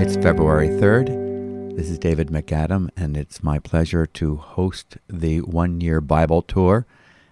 It's 0.00 0.16
February 0.16 0.68
3rd. 0.68 1.76
This 1.76 1.88
is 1.88 2.00
David 2.00 2.28
MacAdam, 2.28 2.88
and 2.96 3.16
it's 3.16 3.40
my 3.40 3.60
pleasure 3.60 4.04
to 4.04 4.34
host 4.34 4.96
the 5.08 5.42
one 5.42 5.80
year 5.80 6.00
Bible 6.00 6.42
tour 6.42 6.86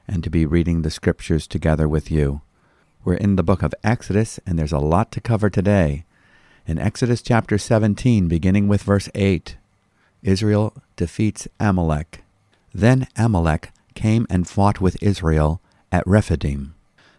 and 0.07 0.23
to 0.23 0.31
be 0.31 0.47
reading 0.47 0.83
the 0.83 0.91
scriptures 0.91 1.49
together 1.49 1.89
with 1.89 2.09
you. 2.09 2.43
We're 3.05 3.15
in 3.15 3.35
the 3.35 3.43
book 3.43 3.65
of 3.65 3.75
Exodus, 3.83 4.39
and 4.47 4.57
there's 4.57 4.71
a 4.71 4.79
lot 4.79 5.11
to 5.11 5.21
cover 5.21 5.51
today. 5.51 6.05
In 6.65 6.79
Exodus 6.79 7.23
chapter 7.23 7.59
17, 7.59 8.29
beginning 8.29 8.69
with 8.69 8.85
verse 8.85 9.09
8, 9.17 9.57
Israel 10.23 10.73
defeats 10.95 11.49
Amalek. 11.59 12.23
Then 12.73 13.09
Amalek 13.17 13.73
came 13.95 14.29
and 14.31 14.47
fought 14.47 14.81
with 14.81 15.03
Israel 15.03 15.61
at 15.91 16.07
Rephidim. 16.07 16.76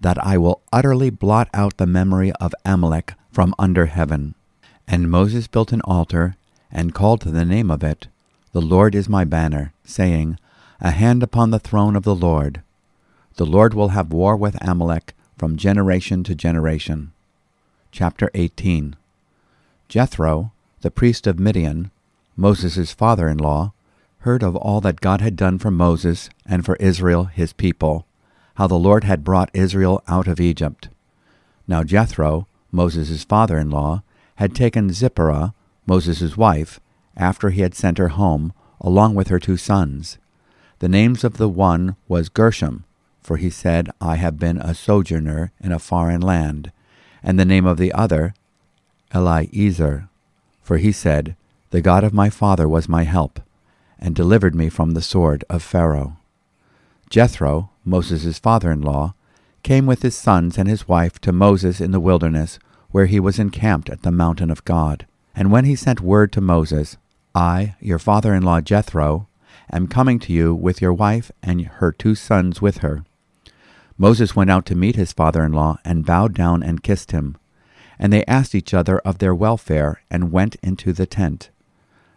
that 0.00 0.24
I 0.24 0.38
will 0.38 0.62
utterly 0.72 1.10
blot 1.10 1.48
out 1.52 1.76
the 1.76 1.86
memory 1.86 2.32
of 2.40 2.54
Amalek 2.64 3.14
from 3.32 3.54
under 3.58 3.86
heaven. 3.86 4.34
And 4.86 5.10
Moses 5.10 5.46
built 5.46 5.72
an 5.72 5.82
altar, 5.82 6.36
and 6.70 6.94
called 6.94 7.20
to 7.22 7.30
the 7.30 7.44
name 7.44 7.70
of 7.70 7.82
it, 7.82 8.08
The 8.52 8.60
Lord 8.62 8.94
is 8.94 9.08
my 9.08 9.24
banner, 9.24 9.72
saying, 9.84 10.38
A 10.80 10.90
hand 10.90 11.22
upon 11.22 11.50
the 11.50 11.58
throne 11.58 11.96
of 11.96 12.04
the 12.04 12.14
Lord. 12.14 12.62
The 13.36 13.46
Lord 13.46 13.74
will 13.74 13.88
have 13.90 14.12
war 14.12 14.36
with 14.36 14.56
Amalek 14.60 15.14
from 15.36 15.56
generation 15.56 16.24
to 16.24 16.34
generation. 16.34 17.12
Chapter 17.92 18.30
18 18.34 18.96
Jethro, 19.88 20.52
the 20.80 20.90
priest 20.90 21.26
of 21.26 21.38
Midian, 21.38 21.90
Moses' 22.36 22.92
father 22.92 23.28
in 23.28 23.38
law, 23.38 23.72
heard 24.20 24.42
of 24.42 24.56
all 24.56 24.80
that 24.80 25.00
God 25.00 25.20
had 25.20 25.36
done 25.36 25.58
for 25.58 25.70
Moses 25.70 26.28
and 26.44 26.64
for 26.64 26.76
Israel 26.76 27.24
his 27.24 27.52
people, 27.52 28.06
how 28.58 28.66
the 28.66 28.74
Lord 28.74 29.04
had 29.04 29.22
brought 29.22 29.54
Israel 29.54 30.02
out 30.08 30.26
of 30.26 30.40
Egypt. 30.40 30.88
Now 31.68 31.84
Jethro, 31.84 32.48
Moses' 32.72 33.22
father 33.22 33.56
in 33.56 33.70
law, 33.70 34.02
had 34.34 34.52
taken 34.52 34.92
Zipporah, 34.92 35.54
Moses' 35.86 36.36
wife, 36.36 36.80
after 37.16 37.50
he 37.50 37.60
had 37.60 37.76
sent 37.76 37.98
her 37.98 38.08
home, 38.08 38.52
along 38.80 39.14
with 39.14 39.28
her 39.28 39.38
two 39.38 39.56
sons. 39.56 40.18
The 40.80 40.88
names 40.88 41.22
of 41.22 41.36
the 41.36 41.48
one 41.48 41.94
was 42.08 42.28
Gershom, 42.28 42.82
for 43.20 43.36
he 43.36 43.48
said, 43.48 43.90
I 44.00 44.16
have 44.16 44.40
been 44.40 44.58
a 44.58 44.74
sojourner 44.74 45.52
in 45.60 45.70
a 45.70 45.78
foreign 45.78 46.20
land, 46.20 46.72
and 47.22 47.38
the 47.38 47.44
name 47.44 47.64
of 47.64 47.78
the 47.78 47.92
other, 47.92 48.34
Eliezer, 49.14 50.08
for 50.64 50.78
he 50.78 50.90
said, 50.90 51.36
The 51.70 51.80
God 51.80 52.02
of 52.02 52.12
my 52.12 52.28
father 52.28 52.68
was 52.68 52.88
my 52.88 53.04
help, 53.04 53.38
and 54.00 54.16
delivered 54.16 54.56
me 54.56 54.68
from 54.68 54.94
the 54.94 55.02
sword 55.02 55.44
of 55.48 55.62
Pharaoh. 55.62 56.16
Jethro, 57.08 57.70
Moses' 57.88 58.38
father 58.38 58.70
in 58.70 58.80
law, 58.80 59.14
came 59.62 59.86
with 59.86 60.02
his 60.02 60.16
sons 60.16 60.56
and 60.58 60.68
his 60.68 60.86
wife 60.88 61.18
to 61.20 61.32
Moses 61.32 61.80
in 61.80 61.90
the 61.90 62.00
wilderness, 62.00 62.58
where 62.90 63.06
he 63.06 63.20
was 63.20 63.38
encamped 63.38 63.90
at 63.90 64.02
the 64.02 64.12
mountain 64.12 64.50
of 64.50 64.64
God. 64.64 65.06
And 65.34 65.50
when 65.50 65.64
he 65.64 65.76
sent 65.76 66.00
word 66.00 66.32
to 66.32 66.40
Moses, 66.40 66.96
I, 67.34 67.76
your 67.80 67.98
father 67.98 68.34
in 68.34 68.42
law 68.42 68.60
Jethro, 68.60 69.28
am 69.72 69.86
coming 69.86 70.18
to 70.20 70.32
you 70.32 70.54
with 70.54 70.80
your 70.80 70.92
wife 70.92 71.30
and 71.42 71.62
her 71.62 71.92
two 71.92 72.14
sons 72.14 72.62
with 72.62 72.78
her. 72.78 73.04
Moses 73.96 74.36
went 74.36 74.50
out 74.50 74.64
to 74.66 74.76
meet 74.76 74.96
his 74.96 75.12
father 75.12 75.44
in 75.44 75.52
law 75.52 75.78
and 75.84 76.06
bowed 76.06 76.34
down 76.34 76.62
and 76.62 76.82
kissed 76.82 77.10
him. 77.10 77.36
And 77.98 78.12
they 78.12 78.24
asked 78.26 78.54
each 78.54 78.72
other 78.72 79.00
of 79.00 79.18
their 79.18 79.34
welfare 79.34 80.02
and 80.10 80.32
went 80.32 80.56
into 80.62 80.92
the 80.92 81.06
tent. 81.06 81.50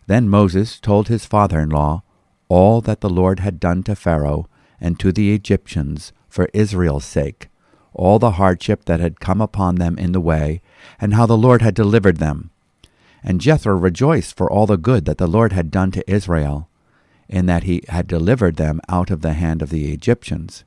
Then 0.06 0.30
Moses 0.30 0.80
told 0.80 1.08
his 1.08 1.26
father 1.26 1.60
in 1.60 1.70
law 1.70 2.04
all 2.50 2.82
that 2.82 3.02
the 3.02 3.10
Lord 3.10 3.40
had 3.40 3.60
done 3.60 3.82
to 3.84 3.96
Pharaoh 3.96 4.48
and 4.82 5.00
to 5.00 5.12
the 5.12 5.34
Egyptians 5.34 6.12
for 6.28 6.50
Israel's 6.54 7.06
sake, 7.06 7.50
all 7.94 8.20
the 8.20 8.32
hardship 8.32 8.86
that 8.86 9.00
had 9.00 9.20
come 9.20 9.40
upon 9.40 9.76
them 9.76 9.98
in 9.98 10.12
the 10.12 10.20
way, 10.20 10.62
and 11.00 11.14
how 11.14 11.26
the 11.26 11.38
Lord 11.38 11.62
had 11.62 11.76
delivered 11.76 12.18
them. 12.18 12.50
And 13.24 13.40
Jethro 13.40 13.76
rejoiced 13.76 14.36
for 14.36 14.52
all 14.52 14.66
the 14.66 14.78
good 14.78 15.06
that 15.06 15.20
the 15.20 15.28
Lord 15.28 15.54
had 15.54 15.70
done 15.70 15.92
to 15.92 16.12
Israel, 16.12 16.68
in 17.30 17.46
that 17.46 17.64
he 17.64 17.84
had 17.88 18.08
delivered 18.08 18.56
them 18.56 18.82
out 18.90 19.12
of 19.12 19.22
the 19.22 19.34
hand 19.34 19.62
of 19.62 19.70
the 19.70 19.94
Egyptians. 19.94 20.64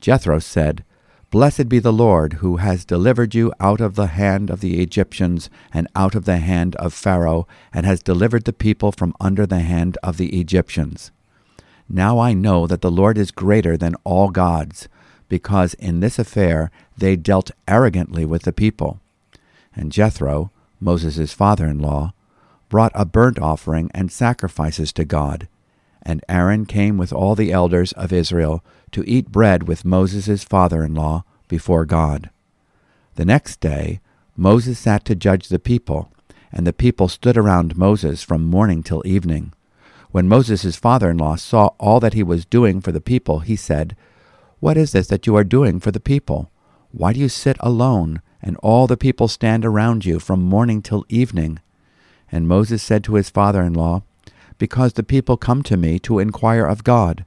Jethro 0.00 0.38
said, 0.38 0.84
Blessed 1.30 1.68
be 1.68 1.78
the 1.78 1.92
Lord, 1.92 2.34
who 2.34 2.56
has 2.56 2.84
delivered 2.84 3.36
you 3.36 3.52
out 3.60 3.80
of 3.80 3.94
the 3.94 4.08
hand 4.08 4.50
of 4.50 4.60
the 4.60 4.82
Egyptians 4.82 5.48
and 5.72 5.86
out 5.94 6.16
of 6.16 6.24
the 6.24 6.38
hand 6.38 6.74
of 6.76 6.92
Pharaoh, 6.92 7.46
and 7.72 7.86
has 7.86 8.02
delivered 8.02 8.44
the 8.44 8.52
people 8.52 8.90
from 8.90 9.14
under 9.20 9.46
the 9.46 9.60
hand 9.60 9.96
of 10.02 10.16
the 10.16 10.40
Egyptians. 10.40 11.12
Now 11.92 12.20
I 12.20 12.34
know 12.34 12.68
that 12.68 12.82
the 12.82 12.90
Lord 12.90 13.18
is 13.18 13.32
greater 13.32 13.76
than 13.76 13.96
all 14.04 14.30
gods, 14.30 14.88
because 15.28 15.74
in 15.74 15.98
this 15.98 16.20
affair 16.20 16.70
they 16.96 17.16
dealt 17.16 17.50
arrogantly 17.66 18.24
with 18.24 18.42
the 18.42 18.52
people. 18.52 19.00
And 19.74 19.90
Jethro, 19.90 20.52
Moses' 20.78 21.32
father 21.32 21.66
in 21.66 21.80
law, 21.80 22.14
brought 22.68 22.92
a 22.94 23.04
burnt 23.04 23.40
offering 23.40 23.90
and 23.92 24.12
sacrifices 24.12 24.92
to 24.92 25.04
God. 25.04 25.48
And 26.02 26.24
Aaron 26.28 26.64
came 26.64 26.96
with 26.96 27.12
all 27.12 27.34
the 27.34 27.50
elders 27.50 27.90
of 27.92 28.12
Israel 28.12 28.64
to 28.92 29.02
eat 29.08 29.32
bread 29.32 29.66
with 29.66 29.84
Moses' 29.84 30.44
father 30.44 30.84
in 30.84 30.94
law 30.94 31.24
before 31.48 31.84
God. 31.84 32.30
The 33.16 33.24
next 33.24 33.58
day 33.58 34.00
Moses 34.36 34.78
sat 34.78 35.04
to 35.06 35.16
judge 35.16 35.48
the 35.48 35.58
people, 35.58 36.12
and 36.52 36.64
the 36.66 36.72
people 36.72 37.08
stood 37.08 37.36
around 37.36 37.76
Moses 37.76 38.22
from 38.22 38.44
morning 38.44 38.84
till 38.84 39.02
evening. 39.04 39.52
When 40.12 40.28
Moses' 40.28 40.74
father 40.74 41.10
in 41.10 41.18
law 41.18 41.36
saw 41.36 41.70
all 41.78 42.00
that 42.00 42.14
he 42.14 42.24
was 42.24 42.44
doing 42.44 42.80
for 42.80 42.90
the 42.90 43.00
people, 43.00 43.40
he 43.40 43.54
said, 43.54 43.96
What 44.58 44.76
is 44.76 44.90
this 44.90 45.06
that 45.06 45.26
you 45.26 45.36
are 45.36 45.44
doing 45.44 45.78
for 45.78 45.92
the 45.92 46.00
people? 46.00 46.50
Why 46.90 47.12
do 47.12 47.20
you 47.20 47.28
sit 47.28 47.56
alone, 47.60 48.20
and 48.42 48.56
all 48.56 48.88
the 48.88 48.96
people 48.96 49.28
stand 49.28 49.64
around 49.64 50.04
you 50.04 50.18
from 50.18 50.42
morning 50.42 50.82
till 50.82 51.04
evening? 51.08 51.60
And 52.32 52.48
Moses 52.48 52.82
said 52.82 53.04
to 53.04 53.14
his 53.14 53.30
father 53.30 53.62
in 53.62 53.72
law, 53.72 54.02
Because 54.58 54.94
the 54.94 55.04
people 55.04 55.36
come 55.36 55.62
to 55.62 55.76
me 55.76 56.00
to 56.00 56.18
inquire 56.18 56.64
of 56.64 56.82
God. 56.82 57.24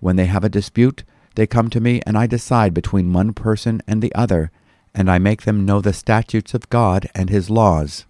When 0.00 0.16
they 0.16 0.26
have 0.26 0.42
a 0.42 0.48
dispute, 0.48 1.04
they 1.36 1.46
come 1.46 1.70
to 1.70 1.80
me, 1.80 2.02
and 2.04 2.18
I 2.18 2.26
decide 2.26 2.74
between 2.74 3.12
one 3.12 3.32
person 3.32 3.80
and 3.86 4.02
the 4.02 4.14
other, 4.14 4.50
and 4.92 5.08
I 5.08 5.18
make 5.18 5.42
them 5.42 5.64
know 5.64 5.80
the 5.80 5.92
statutes 5.92 6.52
of 6.52 6.68
God 6.68 7.08
and 7.14 7.30
his 7.30 7.48
laws. 7.48 8.06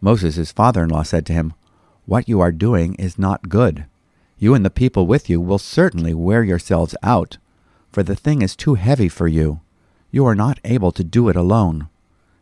Moses, 0.00 0.36
his 0.36 0.52
father 0.52 0.84
in 0.84 0.90
law, 0.90 1.02
said 1.02 1.26
to 1.26 1.32
him, 1.32 1.54
What 2.10 2.28
you 2.28 2.40
are 2.40 2.50
doing 2.50 2.96
is 2.96 3.20
not 3.20 3.48
good. 3.48 3.84
You 4.36 4.52
and 4.52 4.64
the 4.64 4.68
people 4.68 5.06
with 5.06 5.30
you 5.30 5.40
will 5.40 5.60
certainly 5.60 6.12
wear 6.12 6.42
yourselves 6.42 6.96
out, 7.04 7.38
for 7.92 8.02
the 8.02 8.16
thing 8.16 8.42
is 8.42 8.56
too 8.56 8.74
heavy 8.74 9.08
for 9.08 9.28
you. 9.28 9.60
You 10.10 10.26
are 10.26 10.34
not 10.34 10.58
able 10.64 10.90
to 10.90 11.04
do 11.04 11.28
it 11.28 11.36
alone. 11.36 11.88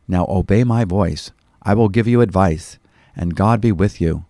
Now 0.09 0.25
obey 0.27 0.65
my 0.65 0.87
voice. 0.87 1.33
I 1.63 1.75
will 1.75 1.91
give 1.91 2.09
you 2.09 2.23
advice, 2.23 2.79
and 3.15 3.37
God 3.37 3.61
be 3.61 3.71
with 3.71 4.01
you. 4.01 4.25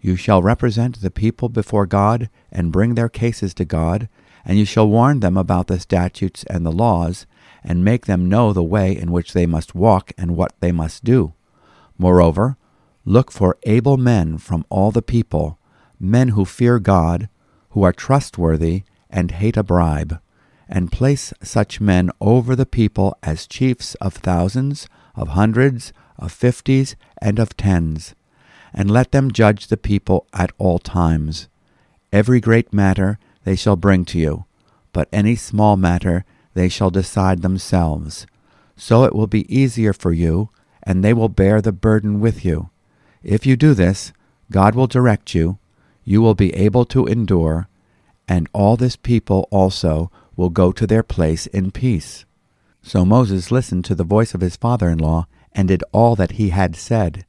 You 0.00 0.16
shall 0.16 0.42
represent 0.42 1.00
the 1.00 1.12
people 1.12 1.48
before 1.48 1.86
God, 1.86 2.28
and 2.50 2.72
bring 2.72 2.96
their 2.96 3.08
cases 3.08 3.54
to 3.54 3.64
God, 3.64 4.08
and 4.44 4.58
you 4.58 4.64
shall 4.64 4.88
warn 4.88 5.20
them 5.20 5.36
about 5.36 5.68
the 5.68 5.78
statutes 5.78 6.42
and 6.50 6.66
the 6.66 6.72
laws, 6.72 7.24
and 7.62 7.84
make 7.84 8.06
them 8.06 8.28
know 8.28 8.52
the 8.52 8.64
way 8.64 8.96
in 8.96 9.12
which 9.12 9.32
they 9.32 9.46
must 9.46 9.76
walk 9.76 10.10
and 10.18 10.36
what 10.36 10.54
they 10.58 10.72
must 10.72 11.04
do. 11.04 11.34
Moreover, 11.96 12.56
look 13.06 13.30
for 13.30 13.56
able 13.62 13.96
men 13.96 14.36
from 14.36 14.66
all 14.68 14.90
the 14.90 15.00
people, 15.00 15.58
men 15.98 16.28
who 16.30 16.44
fear 16.44 16.80
God, 16.80 17.28
who 17.70 17.84
are 17.84 17.92
trustworthy, 17.92 18.82
and 19.08 19.30
hate 19.30 19.56
a 19.56 19.62
bribe, 19.62 20.20
and 20.68 20.90
place 20.90 21.32
such 21.40 21.80
men 21.80 22.10
over 22.20 22.56
the 22.56 22.66
people 22.66 23.16
as 23.22 23.46
chiefs 23.46 23.94
of 23.96 24.14
thousands, 24.14 24.88
of 25.14 25.28
hundreds, 25.28 25.92
of 26.18 26.32
fifties, 26.32 26.96
and 27.22 27.38
of 27.38 27.56
tens, 27.56 28.16
and 28.74 28.90
let 28.90 29.12
them 29.12 29.30
judge 29.30 29.68
the 29.68 29.76
people 29.76 30.26
at 30.32 30.50
all 30.58 30.80
times. 30.80 31.48
Every 32.12 32.40
great 32.40 32.72
matter 32.72 33.18
they 33.44 33.54
shall 33.54 33.76
bring 33.76 34.04
to 34.06 34.18
you, 34.18 34.44
but 34.92 35.08
any 35.12 35.36
small 35.36 35.76
matter 35.76 36.24
they 36.54 36.68
shall 36.68 36.90
decide 36.90 37.42
themselves. 37.42 38.26
So 38.76 39.04
it 39.04 39.14
will 39.14 39.28
be 39.28 39.54
easier 39.54 39.92
for 39.92 40.12
you, 40.12 40.50
and 40.82 41.04
they 41.04 41.14
will 41.14 41.28
bear 41.28 41.60
the 41.60 41.72
burden 41.72 42.20
with 42.20 42.44
you. 42.44 42.70
If 43.26 43.44
you 43.44 43.56
do 43.56 43.74
this, 43.74 44.12
God 44.52 44.76
will 44.76 44.86
direct 44.86 45.34
you, 45.34 45.58
you 46.04 46.22
will 46.22 46.36
be 46.36 46.54
able 46.54 46.84
to 46.84 47.06
endure, 47.06 47.66
and 48.28 48.48
all 48.52 48.76
this 48.76 48.94
people 48.94 49.48
also 49.50 50.12
will 50.36 50.48
go 50.48 50.70
to 50.70 50.86
their 50.86 51.02
place 51.02 51.48
in 51.48 51.72
peace. 51.72 52.24
So 52.82 53.04
Moses 53.04 53.50
listened 53.50 53.84
to 53.86 53.96
the 53.96 54.04
voice 54.04 54.32
of 54.32 54.40
his 54.40 54.54
father 54.54 54.88
in 54.88 54.98
law 54.98 55.26
and 55.50 55.66
did 55.66 55.82
all 55.90 56.14
that 56.14 56.32
he 56.32 56.50
had 56.50 56.76
said. 56.76 57.26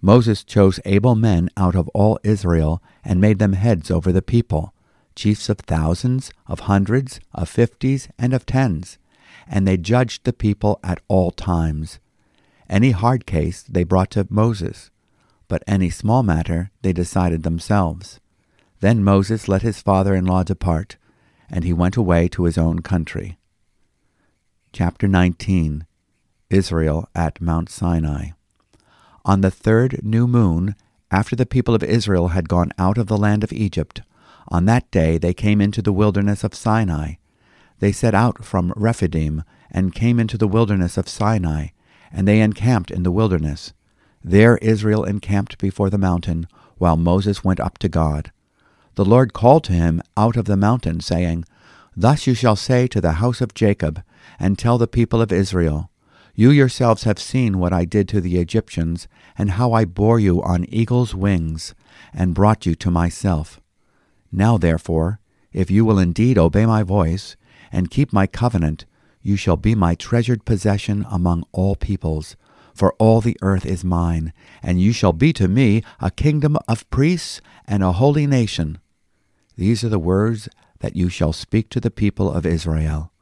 Moses 0.00 0.42
chose 0.42 0.80
able 0.84 1.14
men 1.14 1.50
out 1.56 1.76
of 1.76 1.86
all 1.90 2.18
Israel 2.24 2.82
and 3.04 3.20
made 3.20 3.38
them 3.38 3.52
heads 3.52 3.92
over 3.92 4.10
the 4.10 4.22
people, 4.22 4.74
chiefs 5.14 5.48
of 5.48 5.58
thousands, 5.58 6.32
of 6.48 6.66
hundreds, 6.66 7.20
of 7.32 7.48
fifties, 7.48 8.08
and 8.18 8.34
of 8.34 8.44
tens, 8.44 8.98
and 9.46 9.68
they 9.68 9.76
judged 9.76 10.24
the 10.24 10.32
people 10.32 10.80
at 10.82 11.00
all 11.06 11.30
times. 11.30 12.00
Any 12.68 12.90
hard 12.90 13.24
case 13.24 13.62
they 13.62 13.84
brought 13.84 14.10
to 14.12 14.26
Moses, 14.28 14.90
but 15.52 15.62
any 15.66 15.90
small 15.90 16.22
matter 16.22 16.70
they 16.80 16.94
decided 16.94 17.42
themselves. 17.42 18.18
Then 18.80 19.04
Moses 19.04 19.48
let 19.48 19.60
his 19.60 19.82
father 19.82 20.14
in 20.14 20.24
law 20.24 20.42
depart, 20.42 20.96
and 21.50 21.62
he 21.62 21.74
went 21.74 21.94
away 21.94 22.26
to 22.28 22.44
his 22.44 22.56
own 22.56 22.78
country. 22.78 23.36
Chapter 24.72 25.06
19 25.06 25.86
Israel 26.48 27.06
at 27.14 27.42
Mount 27.42 27.68
Sinai. 27.68 28.30
On 29.26 29.42
the 29.42 29.50
third 29.50 30.00
new 30.02 30.26
moon, 30.26 30.74
after 31.10 31.36
the 31.36 31.44
people 31.44 31.74
of 31.74 31.82
Israel 31.82 32.28
had 32.28 32.48
gone 32.48 32.72
out 32.78 32.96
of 32.96 33.08
the 33.08 33.18
land 33.18 33.44
of 33.44 33.52
Egypt, 33.52 34.00
on 34.48 34.64
that 34.64 34.90
day 34.90 35.18
they 35.18 35.34
came 35.34 35.60
into 35.60 35.82
the 35.82 35.92
wilderness 35.92 36.44
of 36.44 36.54
Sinai. 36.54 37.16
They 37.78 37.92
set 37.92 38.14
out 38.14 38.42
from 38.42 38.72
Rephidim 38.74 39.44
and 39.70 39.94
came 39.94 40.18
into 40.18 40.38
the 40.38 40.48
wilderness 40.48 40.96
of 40.96 41.10
Sinai, 41.10 41.66
and 42.10 42.26
they 42.26 42.40
encamped 42.40 42.90
in 42.90 43.02
the 43.02 43.12
wilderness. 43.12 43.74
There 44.24 44.56
Israel 44.58 45.04
encamped 45.04 45.58
before 45.58 45.90
the 45.90 45.98
mountain, 45.98 46.46
while 46.78 46.96
Moses 46.96 47.44
went 47.44 47.60
up 47.60 47.78
to 47.78 47.88
God. 47.88 48.30
The 48.94 49.04
Lord 49.04 49.32
called 49.32 49.64
to 49.64 49.72
him 49.72 50.02
out 50.16 50.36
of 50.36 50.44
the 50.44 50.56
mountain, 50.56 51.00
saying, 51.00 51.44
Thus 51.96 52.26
you 52.26 52.34
shall 52.34 52.56
say 52.56 52.86
to 52.88 53.00
the 53.00 53.12
house 53.12 53.40
of 53.40 53.54
Jacob, 53.54 54.02
and 54.38 54.58
tell 54.58 54.78
the 54.78 54.86
people 54.86 55.20
of 55.20 55.32
Israel, 55.32 55.90
you 56.34 56.50
yourselves 56.50 57.04
have 57.04 57.18
seen 57.18 57.58
what 57.58 57.72
I 57.72 57.84
did 57.84 58.08
to 58.08 58.20
the 58.20 58.38
Egyptians, 58.38 59.06
and 59.36 59.52
how 59.52 59.72
I 59.72 59.84
bore 59.84 60.18
you 60.18 60.42
on 60.42 60.64
eagle's 60.68 61.14
wings, 61.14 61.74
and 62.14 62.34
brought 62.34 62.64
you 62.64 62.74
to 62.76 62.90
myself. 62.90 63.60
Now 64.30 64.56
therefore, 64.56 65.20
if 65.52 65.70
you 65.70 65.84
will 65.84 65.98
indeed 65.98 66.38
obey 66.38 66.64
my 66.64 66.82
voice, 66.82 67.36
and 67.70 67.90
keep 67.90 68.12
my 68.12 68.26
covenant, 68.26 68.86
you 69.20 69.36
shall 69.36 69.56
be 69.56 69.74
my 69.74 69.94
treasured 69.94 70.44
possession 70.44 71.06
among 71.10 71.44
all 71.52 71.76
peoples, 71.76 72.36
for 72.74 72.94
all 72.94 73.20
the 73.20 73.36
earth 73.42 73.66
is 73.66 73.84
mine, 73.84 74.32
and 74.62 74.80
you 74.80 74.92
shall 74.92 75.12
be 75.12 75.32
to 75.34 75.48
me 75.48 75.82
a 76.00 76.10
kingdom 76.10 76.56
of 76.68 76.88
priests 76.90 77.40
and 77.66 77.82
a 77.82 77.92
holy 77.92 78.26
nation. 78.26 78.78
These 79.56 79.84
are 79.84 79.88
the 79.88 79.98
words 79.98 80.48
that 80.80 80.96
you 80.96 81.08
shall 81.08 81.32
speak 81.32 81.68
to 81.70 81.80
the 81.80 81.90
people 81.90 82.30
of 82.30 82.46
Israel. 82.46 83.12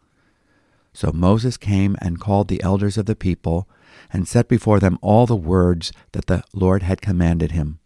So 0.93 1.12
Moses 1.12 1.56
came 1.56 1.97
and 2.00 2.20
called 2.20 2.49
the 2.49 2.62
elders 2.62 2.99
of 2.99 3.06
the 3.06 3.17
people, 3.17 3.69
and 4.12 4.26
set 4.26 4.49
before 4.49 4.81
them 4.81 4.99
all 5.02 5.26
the 5.26 5.37
words 5.37 5.93
that 6.12 6.26
the 6.26 6.43
Lord 6.52 6.82
had 6.82 7.00
commanded 7.00 7.52
him. 7.52 7.79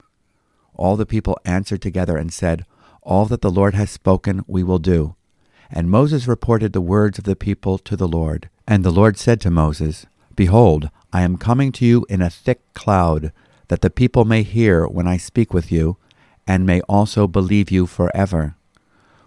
All 0.75 0.97
the 0.97 1.07
people 1.07 1.39
answered 1.45 1.83
together 1.83 2.17
and 2.17 2.33
said, 2.33 2.65
All 3.03 3.27
that 3.27 3.43
the 3.43 3.51
Lord 3.51 3.75
has 3.75 3.91
spoken 3.91 4.45
we 4.47 4.63
will 4.63 4.79
do. 4.79 5.17
And 5.71 5.91
Moses 5.91 6.27
reported 6.27 6.73
the 6.73 6.81
words 6.81 7.19
of 7.19 7.25
the 7.25 7.37
people 7.37 7.79
to 7.79 7.97
the 7.97 8.09
Lord. 8.09 8.49
And 8.67 8.85
the 8.85 8.91
Lord 8.91 9.17
said 9.17 9.41
to 9.43 9.51
Moses, 9.51 10.07
Behold, 10.35 10.91
I 11.15 11.23
am 11.23 11.37
coming 11.37 11.71
to 11.73 11.87
you 11.87 12.05
in 12.09 12.21
a 12.21 12.29
thick 12.29 12.61
cloud, 12.75 13.31
that 13.69 13.83
the 13.83 13.89
people 13.89 14.25
may 14.25 14.43
hear 14.43 14.85
when 14.85 15.07
I 15.07 15.17
speak 15.17 15.55
with 15.55 15.71
you, 15.71 15.97
and 16.45 16.67
may 16.67 16.81
also 16.83 17.29
believe 17.29 17.71
you 17.71 17.87
forever. 17.87 18.57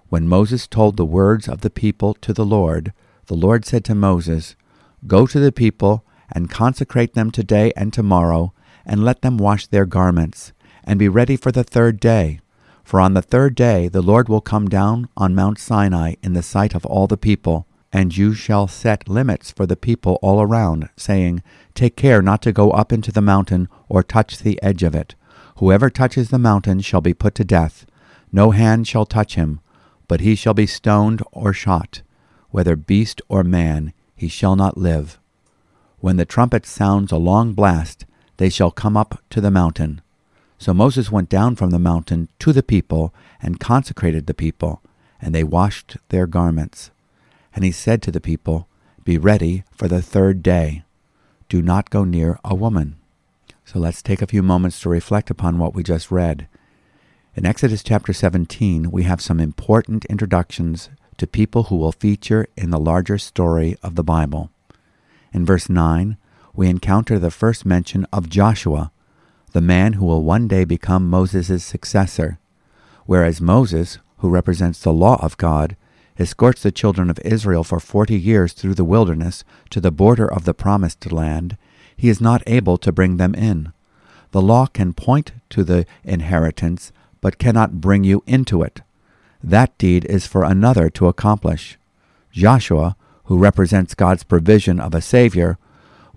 When 0.10 0.28
Moses 0.28 0.68
told 0.68 0.98
the 0.98 1.06
words 1.06 1.48
of 1.48 1.62
the 1.62 1.70
people 1.70 2.14
to 2.16 2.34
the 2.34 2.44
Lord, 2.46 2.92
the 3.28 3.36
Lord 3.36 3.64
said 3.64 3.86
to 3.86 3.96
Moses, 3.96 4.58
Go 5.08 5.26
to 5.28 5.40
the 5.40 5.54
people 5.54 6.04
and 6.30 6.50
consecrate 6.50 7.14
them 7.14 7.32
today 7.32 7.72
and 7.78 7.94
tomorrow, 7.94 8.52
and 8.86 9.06
let 9.06 9.22
them 9.22 9.38
wash 9.38 9.68
their 9.68 9.86
garments, 9.86 10.52
and 10.84 11.00
be 11.00 11.08
ready 11.08 11.38
for 11.38 11.54
the 11.54 11.64
third 11.64 12.02
day. 12.02 12.42
For 12.84 13.00
on 13.00 13.14
the 13.14 13.22
third 13.22 13.56
day 13.56 13.88
the 13.88 14.02
Lord 14.02 14.28
will 14.28 14.42
come 14.42 14.68
down 14.68 15.08
on 15.16 15.34
Mount 15.34 15.58
Sinai 15.58 16.16
in 16.22 16.34
the 16.34 16.44
sight 16.44 16.76
of 16.76 16.86
all 16.86 17.08
the 17.08 17.16
people, 17.16 17.66
and 17.98 18.16
you 18.16 18.34
shall 18.34 18.68
set 18.68 19.10
limits 19.10 19.52
for 19.52 19.66
the 19.66 19.76
people 19.76 20.20
all 20.22 20.42
around, 20.42 20.90
saying, 20.96 21.42
Take 21.74 21.96
care 21.96 22.22
not 22.22 22.42
to 22.44 22.52
go 22.52 22.72
up 22.72 22.94
into 22.94 23.12
the 23.12 23.22
mountain 23.22 23.68
or 23.90 24.04
touch 24.04 24.40
the 24.40 24.62
edge 24.62 24.84
of 24.84 24.96
it. 24.96 25.16
Whoever 25.58 25.90
touches 25.90 26.30
the 26.30 26.40
mountain 26.40 26.82
shall 26.82 27.02
be 27.02 27.14
put 27.14 27.34
to 27.36 27.44
death. 27.44 27.86
No 28.32 28.52
hand 28.52 28.88
shall 28.88 29.06
touch 29.06 29.36
him, 29.36 29.60
but 30.08 30.22
he 30.22 30.36
shall 30.36 30.54
be 30.54 30.68
stoned 30.68 31.22
or 31.32 31.54
shot 31.54 32.02
whether 32.50 32.76
beast 32.76 33.22
or 33.28 33.44
man, 33.44 33.94
he 34.16 34.28
shall 34.28 34.56
not 34.56 34.78
live. 34.78 35.20
When 36.00 36.18
the 36.18 36.26
trumpet 36.26 36.66
sounds 36.66 37.12
a 37.12 37.18
long 37.18 37.54
blast, 37.54 38.06
they 38.38 38.50
shall 38.50 38.72
come 38.72 38.96
up 38.96 39.22
to 39.32 39.42
the 39.42 39.52
mountain. 39.52 40.02
So 40.58 40.74
Moses 40.74 41.12
went 41.12 41.30
down 41.30 41.56
from 41.56 41.70
the 41.70 41.80
mountain 41.80 42.30
to 42.40 42.54
the 42.54 42.64
people 42.64 43.14
and 43.42 43.60
consecrated 43.60 44.26
the 44.26 44.34
people, 44.34 44.82
and 45.22 45.34
they 45.34 45.44
washed 45.44 45.98
their 46.10 46.28
garments. 46.28 46.92
And 47.58 47.66
he 47.66 47.72
said 47.72 48.04
to 48.04 48.12
the 48.12 48.22
people, 48.22 48.68
Be 49.04 49.18
ready 49.18 49.64
for 49.72 49.88
the 49.88 50.00
third 50.00 50.44
day. 50.44 50.84
Do 51.50 51.60
not 51.60 51.90
go 51.90 52.04
near 52.04 52.40
a 52.46 52.54
woman. 52.54 52.98
So 53.66 53.80
let's 53.80 54.04
take 54.04 54.22
a 54.22 54.28
few 54.28 54.44
moments 54.44 54.80
to 54.82 54.90
reflect 54.90 55.32
upon 55.32 55.58
what 55.58 55.74
we 55.74 55.82
just 55.82 56.12
read. 56.12 56.48
In 57.34 57.48
Exodus 57.48 57.82
chapter 57.82 58.14
17, 58.14 58.92
we 58.92 59.06
have 59.06 59.24
some 59.24 59.40
important 59.40 60.06
introductions 60.06 60.92
to 61.18 61.26
people 61.26 61.64
who 61.64 61.78
will 61.78 61.92
feature 61.92 62.46
in 62.56 62.70
the 62.70 62.78
larger 62.78 63.18
story 63.18 63.76
of 63.82 63.96
the 63.96 64.04
Bible. 64.04 64.52
In 65.34 65.44
verse 65.44 65.68
9, 65.68 66.16
we 66.54 66.70
encounter 66.70 67.18
the 67.18 67.32
first 67.32 67.66
mention 67.66 68.06
of 68.14 68.30
Joshua, 68.30 68.92
the 69.54 69.62
man 69.62 69.94
who 69.94 70.06
will 70.06 70.22
one 70.22 70.48
day 70.48 70.64
become 70.64 71.10
Moses' 71.10 71.66
successor, 71.66 72.38
whereas 73.08 73.42
Moses, 73.42 73.98
who 74.18 74.30
represents 74.30 74.80
the 74.80 74.94
law 74.94 75.20
of 75.24 75.38
God, 75.38 75.76
escorts 76.20 76.64
the 76.64 76.72
children 76.72 77.10
of 77.10 77.20
Israel 77.20 77.64
for 77.64 77.80
forty 77.80 78.20
years 78.20 78.54
through 78.54 78.74
the 78.74 78.84
wilderness 78.84 79.44
to 79.70 79.80
the 79.80 79.92
border 79.92 80.32
of 80.32 80.46
the 80.46 80.54
promised 80.54 81.12
land, 81.12 81.58
he 81.96 82.10
is 82.10 82.22
not 82.22 82.44
able 82.48 82.78
to 82.78 82.92
bring 82.92 83.18
them 83.18 83.36
in. 83.36 83.72
The 84.32 84.42
law 84.42 84.66
can 84.68 84.94
point 84.94 85.32
to 85.50 85.64
the 85.64 85.86
inheritance, 86.04 86.92
but 87.22 87.38
cannot 87.38 87.82
bring 87.82 88.04
you 88.04 88.24
into 88.28 88.62
it. 88.62 88.82
That 89.44 89.78
deed 89.78 90.06
is 90.06 90.28
for 90.28 90.44
another 90.44 90.90
to 90.92 91.08
accomplish. 91.08 91.78
Joshua, 92.32 92.96
who 93.26 93.38
represents 93.38 93.96
God's 93.96 94.24
provision 94.24 94.80
of 94.80 94.94
a 94.94 95.02
Savior, 95.02 95.58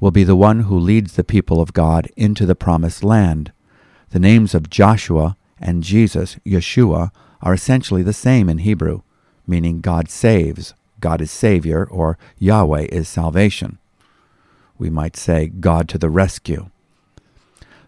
will 0.01 0.11
be 0.11 0.25
the 0.25 0.37
one 0.37 0.61
who 0.61 0.79
leads 0.79 1.15
the 1.15 1.25
people 1.25 1.61
of 1.61 1.73
God 1.73 2.09
into 2.17 2.47
the 2.47 2.55
promised 2.55 3.05
land. 3.05 3.53
The 4.11 4.19
names 4.19 4.55
of 4.55 4.71
Joshua 4.71 5.37
and 5.59 5.83
Jesus, 5.83 6.37
Yeshua, 6.47 7.11
are 7.43 7.55
essentially 7.55 8.03
the 8.03 8.13
same 8.13 8.49
in 8.49 8.59
Hebrew, 8.59 9.03
meaning 9.51 9.81
God 9.81 10.09
saves, 10.09 10.73
God 11.01 11.21
is 11.21 11.31
Savior, 11.31 11.85
or 11.85 12.17
Yahweh 12.39 12.87
is 12.91 13.09
salvation. 13.09 13.79
We 14.79 14.89
might 14.89 15.17
say 15.17 15.49
God 15.49 15.89
to 15.91 15.99
the 15.99 16.09
rescue. 16.09 16.71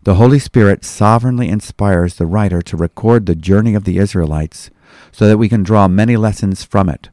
The 0.02 0.16
Holy 0.16 0.40
Spirit 0.40 0.84
sovereignly 0.84 1.48
inspires 1.48 2.16
the 2.16 2.26
writer 2.26 2.60
to 2.62 2.76
record 2.76 3.24
the 3.24 3.36
journey 3.36 3.74
of 3.74 3.84
the 3.84 3.98
Israelites 3.98 4.68
so 5.12 5.28
that 5.28 5.38
we 5.38 5.48
can 5.48 5.62
draw 5.62 5.86
many 5.86 6.16
lessons 6.16 6.64
from 6.64 6.88
it. 6.88 7.08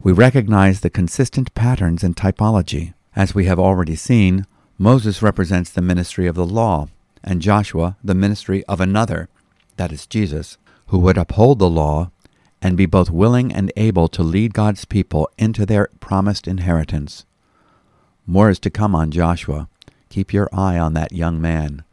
We 0.00 0.12
recognize 0.12 0.80
the 0.80 0.90
consistent 0.90 1.54
patterns 1.54 2.04
in 2.04 2.14
typology. 2.14 2.92
As 3.16 3.34
we 3.34 3.46
have 3.46 3.58
already 3.58 3.96
seen, 3.96 4.44
Moses 4.76 5.22
represents 5.22 5.70
the 5.70 5.82
ministry 5.82 6.26
of 6.26 6.36
the 6.36 6.46
law, 6.46 6.88
and 7.24 7.42
Joshua 7.42 7.96
the 8.04 8.14
ministry 8.14 8.62
of 8.66 8.80
another, 8.80 9.28
that 9.76 9.90
is 9.90 10.06
Jesus, 10.06 10.58
who 10.88 10.98
would 10.98 11.18
uphold 11.18 11.58
the 11.58 11.70
law 11.70 12.10
and 12.60 12.76
be 12.76 12.86
both 12.86 13.10
willing 13.10 13.52
and 13.52 13.72
able 13.76 14.08
to 14.08 14.22
lead 14.22 14.54
God's 14.54 14.84
people 14.84 15.30
into 15.38 15.64
their 15.64 15.88
promised 16.00 16.48
inheritance. 16.48 17.24
More 18.26 18.50
is 18.50 18.58
to 18.60 18.70
come 18.70 18.94
on 18.94 19.10
Joshua. 19.10 19.68
Keep 20.10 20.32
your 20.32 20.48
eye 20.52 20.78
on 20.78 20.94
that 20.94 21.12
young 21.12 21.40
man. 21.40 21.84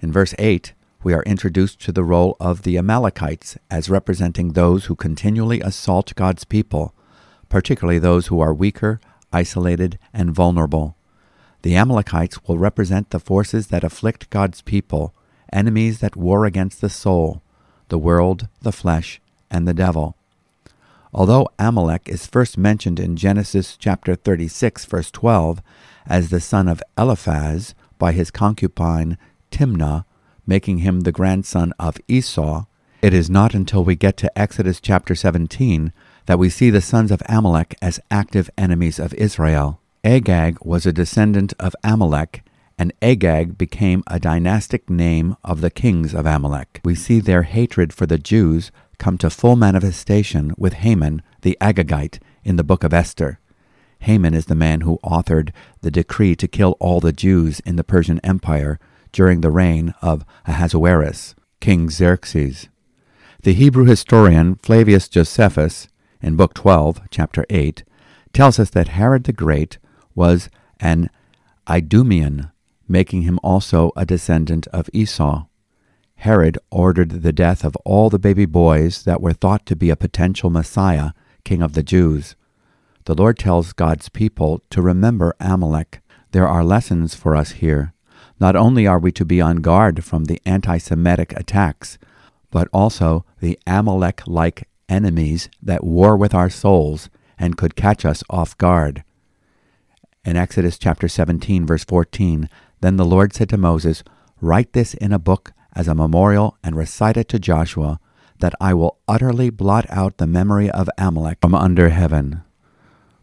In 0.00 0.12
verse 0.12 0.34
8, 0.38 0.72
we 1.02 1.14
are 1.14 1.22
introduced 1.22 1.80
to 1.80 1.92
the 1.92 2.04
role 2.04 2.36
of 2.40 2.62
the 2.62 2.76
Amalekites 2.76 3.56
as 3.70 3.90
representing 3.90 4.52
those 4.52 4.86
who 4.86 4.94
continually 4.94 5.60
assault 5.60 6.14
God's 6.14 6.44
people, 6.44 6.94
particularly 7.48 7.98
those 7.98 8.28
who 8.28 8.40
are 8.40 8.54
weaker, 8.54 9.00
isolated, 9.32 9.98
and 10.12 10.34
vulnerable. 10.34 10.96
The 11.62 11.76
Amalekites 11.76 12.44
will 12.44 12.58
represent 12.58 13.10
the 13.10 13.20
forces 13.20 13.68
that 13.68 13.84
afflict 13.84 14.30
God's 14.30 14.62
people, 14.62 15.14
enemies 15.52 16.00
that 16.00 16.16
war 16.16 16.44
against 16.44 16.80
the 16.80 16.90
soul, 16.90 17.42
the 17.88 17.98
world, 17.98 18.48
the 18.60 18.72
flesh, 18.72 19.20
and 19.50 19.66
the 19.66 19.74
devil. 19.74 20.16
Although 21.12 21.48
Amalek 21.58 22.08
is 22.08 22.26
first 22.26 22.58
mentioned 22.58 23.00
in 23.00 23.16
Genesis 23.16 23.76
chapter 23.76 24.14
36 24.14 24.84
verse 24.84 25.10
12 25.10 25.62
as 26.06 26.30
the 26.30 26.40
son 26.40 26.68
of 26.68 26.82
Eliphaz 26.96 27.74
by 27.98 28.12
his 28.12 28.30
concubine 28.30 29.16
Timnah, 29.50 30.04
making 30.46 30.78
him 30.78 31.00
the 31.00 31.12
grandson 31.12 31.72
of 31.78 31.98
Esau, 32.08 32.64
it 33.00 33.14
is 33.14 33.30
not 33.30 33.54
until 33.54 33.84
we 33.84 33.94
get 33.94 34.16
to 34.18 34.38
Exodus 34.38 34.80
chapter 34.80 35.14
17 35.14 35.92
that 36.26 36.38
we 36.38 36.50
see 36.50 36.68
the 36.68 36.80
sons 36.80 37.10
of 37.10 37.22
Amalek 37.28 37.76
as 37.80 38.00
active 38.10 38.50
enemies 38.58 38.98
of 38.98 39.14
Israel. 39.14 39.80
Agag 40.04 40.58
was 40.64 40.84
a 40.84 40.92
descendant 40.92 41.54
of 41.60 41.76
Amalek, 41.84 42.42
and 42.78 42.92
Agag 43.00 43.56
became 43.56 44.02
a 44.06 44.20
dynastic 44.20 44.90
name 44.90 45.36
of 45.44 45.60
the 45.60 45.70
kings 45.70 46.12
of 46.12 46.26
Amalek. 46.26 46.80
We 46.84 46.94
see 46.94 47.20
their 47.20 47.42
hatred 47.42 47.92
for 47.92 48.06
the 48.06 48.18
Jews 48.18 48.70
come 48.98 49.18
to 49.18 49.30
full 49.30 49.56
manifestation 49.56 50.52
with 50.56 50.74
Haman 50.74 51.22
the 51.42 51.56
Agagite 51.60 52.18
in 52.44 52.56
the 52.56 52.64
book 52.64 52.84
of 52.84 52.92
Esther. 52.92 53.38
Haman 54.00 54.34
is 54.34 54.46
the 54.46 54.54
man 54.54 54.82
who 54.82 54.98
authored 55.04 55.50
the 55.80 55.90
decree 55.90 56.36
to 56.36 56.48
kill 56.48 56.76
all 56.78 57.00
the 57.00 57.12
Jews 57.12 57.60
in 57.60 57.76
the 57.76 57.84
Persian 57.84 58.20
Empire 58.22 58.78
during 59.12 59.40
the 59.40 59.50
reign 59.50 59.94
of 60.02 60.24
Ahasuerus, 60.46 61.34
King 61.60 61.90
Xerxes. 61.90 62.68
The 63.42 63.54
Hebrew 63.54 63.84
historian 63.84 64.56
Flavius 64.56 65.08
Josephus, 65.08 65.88
in 66.20 66.36
Book 66.36 66.54
12, 66.54 67.02
Chapter 67.10 67.44
8, 67.48 67.84
tells 68.32 68.58
us 68.58 68.70
that 68.70 68.88
Herod 68.88 69.24
the 69.24 69.32
Great 69.32 69.78
was 70.14 70.48
an 70.80 71.10
Idumean, 71.68 72.50
making 72.88 73.22
him 73.22 73.38
also 73.42 73.92
a 73.96 74.06
descendant 74.06 74.66
of 74.68 74.90
Esau. 74.92 75.47
Herod 76.22 76.58
ordered 76.72 77.22
the 77.22 77.32
death 77.32 77.64
of 77.64 77.76
all 77.84 78.10
the 78.10 78.18
baby 78.18 78.44
boys 78.44 79.04
that 79.04 79.20
were 79.20 79.32
thought 79.32 79.64
to 79.66 79.76
be 79.76 79.88
a 79.88 79.96
potential 79.96 80.50
Messiah, 80.50 81.12
king 81.44 81.62
of 81.62 81.74
the 81.74 81.82
Jews. 81.82 82.34
The 83.04 83.14
Lord 83.14 83.38
tells 83.38 83.72
God's 83.72 84.08
people 84.08 84.60
to 84.70 84.82
remember 84.82 85.36
Amalek. 85.38 86.00
There 86.32 86.48
are 86.48 86.64
lessons 86.64 87.14
for 87.14 87.36
us 87.36 87.52
here. 87.52 87.94
Not 88.40 88.56
only 88.56 88.84
are 88.84 88.98
we 88.98 89.12
to 89.12 89.24
be 89.24 89.40
on 89.40 89.58
guard 89.58 90.04
from 90.04 90.24
the 90.24 90.42
anti 90.44 90.78
Semitic 90.78 91.32
attacks, 91.34 91.98
but 92.50 92.66
also 92.72 93.24
the 93.38 93.56
Amalek 93.64 94.22
like 94.26 94.68
enemies 94.88 95.48
that 95.62 95.84
war 95.84 96.16
with 96.16 96.34
our 96.34 96.50
souls 96.50 97.08
and 97.38 97.56
could 97.56 97.76
catch 97.76 98.04
us 98.04 98.24
off 98.28 98.58
guard. 98.58 99.04
In 100.24 100.36
Exodus 100.36 100.78
chapter 100.78 101.06
17, 101.06 101.64
verse 101.64 101.84
14, 101.84 102.50
then 102.80 102.96
the 102.96 103.04
Lord 103.04 103.32
said 103.32 103.48
to 103.50 103.56
Moses, 103.56 104.02
Write 104.40 104.72
this 104.72 104.94
in 104.94 105.12
a 105.12 105.18
book 105.20 105.52
as 105.74 105.88
a 105.88 105.94
memorial 105.94 106.56
and 106.62 106.76
recite 106.76 107.16
it 107.16 107.28
to 107.28 107.38
Joshua, 107.38 108.00
that 108.40 108.54
I 108.60 108.74
will 108.74 108.98
utterly 109.06 109.50
blot 109.50 109.86
out 109.90 110.18
the 110.18 110.26
memory 110.26 110.70
of 110.70 110.88
Amalek 110.96 111.38
from 111.40 111.54
under 111.54 111.88
heaven. 111.88 112.42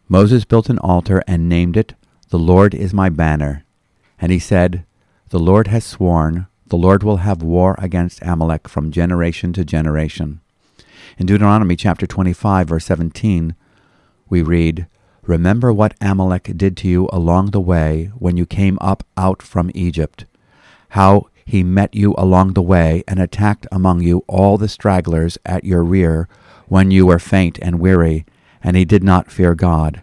Moses 0.08 0.46
built 0.46 0.70
an 0.70 0.80
altar 0.80 1.24
and 1.28 1.50
named 1.50 1.78
it, 1.78 1.96
The 2.30 2.40
Lord 2.40 2.76
is 2.76 2.94
my 2.94 3.10
banner. 3.10 3.66
And 4.20 4.32
he 4.32 4.40
said, 4.40 4.86
The 5.30 5.40
Lord 5.40 5.68
has 5.68 5.84
sworn, 5.84 6.48
the 6.68 6.78
Lord 6.78 7.04
will 7.04 7.18
have 7.18 7.42
war 7.42 7.76
against 7.80 8.22
Amalek 8.22 8.68
from 8.68 8.92
generation 8.92 9.54
to 9.54 9.64
generation. 9.64 10.42
In 11.18 11.26
Deuteronomy 11.26 11.76
chapter 11.76 12.06
25, 12.06 12.68
verse 12.68 12.86
17, 12.86 13.56
we 14.30 14.42
read, 14.42 14.88
Remember 15.24 15.74
what 15.74 15.96
Amalek 16.02 16.52
did 16.56 16.78
to 16.78 16.88
you 16.88 17.10
along 17.12 17.52
the 17.52 17.62
way 17.62 18.12
when 18.18 18.38
you 18.38 18.46
came 18.46 18.78
up 18.82 19.04
out 19.18 19.42
from 19.42 19.72
Egypt, 19.74 20.26
how 20.90 21.28
he 21.46 21.64
met 21.64 21.94
you 21.94 22.16
along 22.18 22.54
the 22.54 22.62
way 22.62 23.04
and 23.08 23.20
attacked 23.20 23.68
among 23.72 24.02
you 24.02 24.24
all 24.28 24.58
the 24.58 24.68
stragglers 24.68 25.38
at 25.46 25.64
your 25.64 25.84
rear 25.84 26.28
when 26.68 26.90
you 26.90 27.06
were 27.06 27.20
faint 27.20 27.60
and 27.62 27.80
weary, 27.80 28.26
and 28.64 28.76
he 28.76 28.84
did 28.84 29.04
not 29.04 29.32
fear 29.32 29.54
God. 29.54 30.02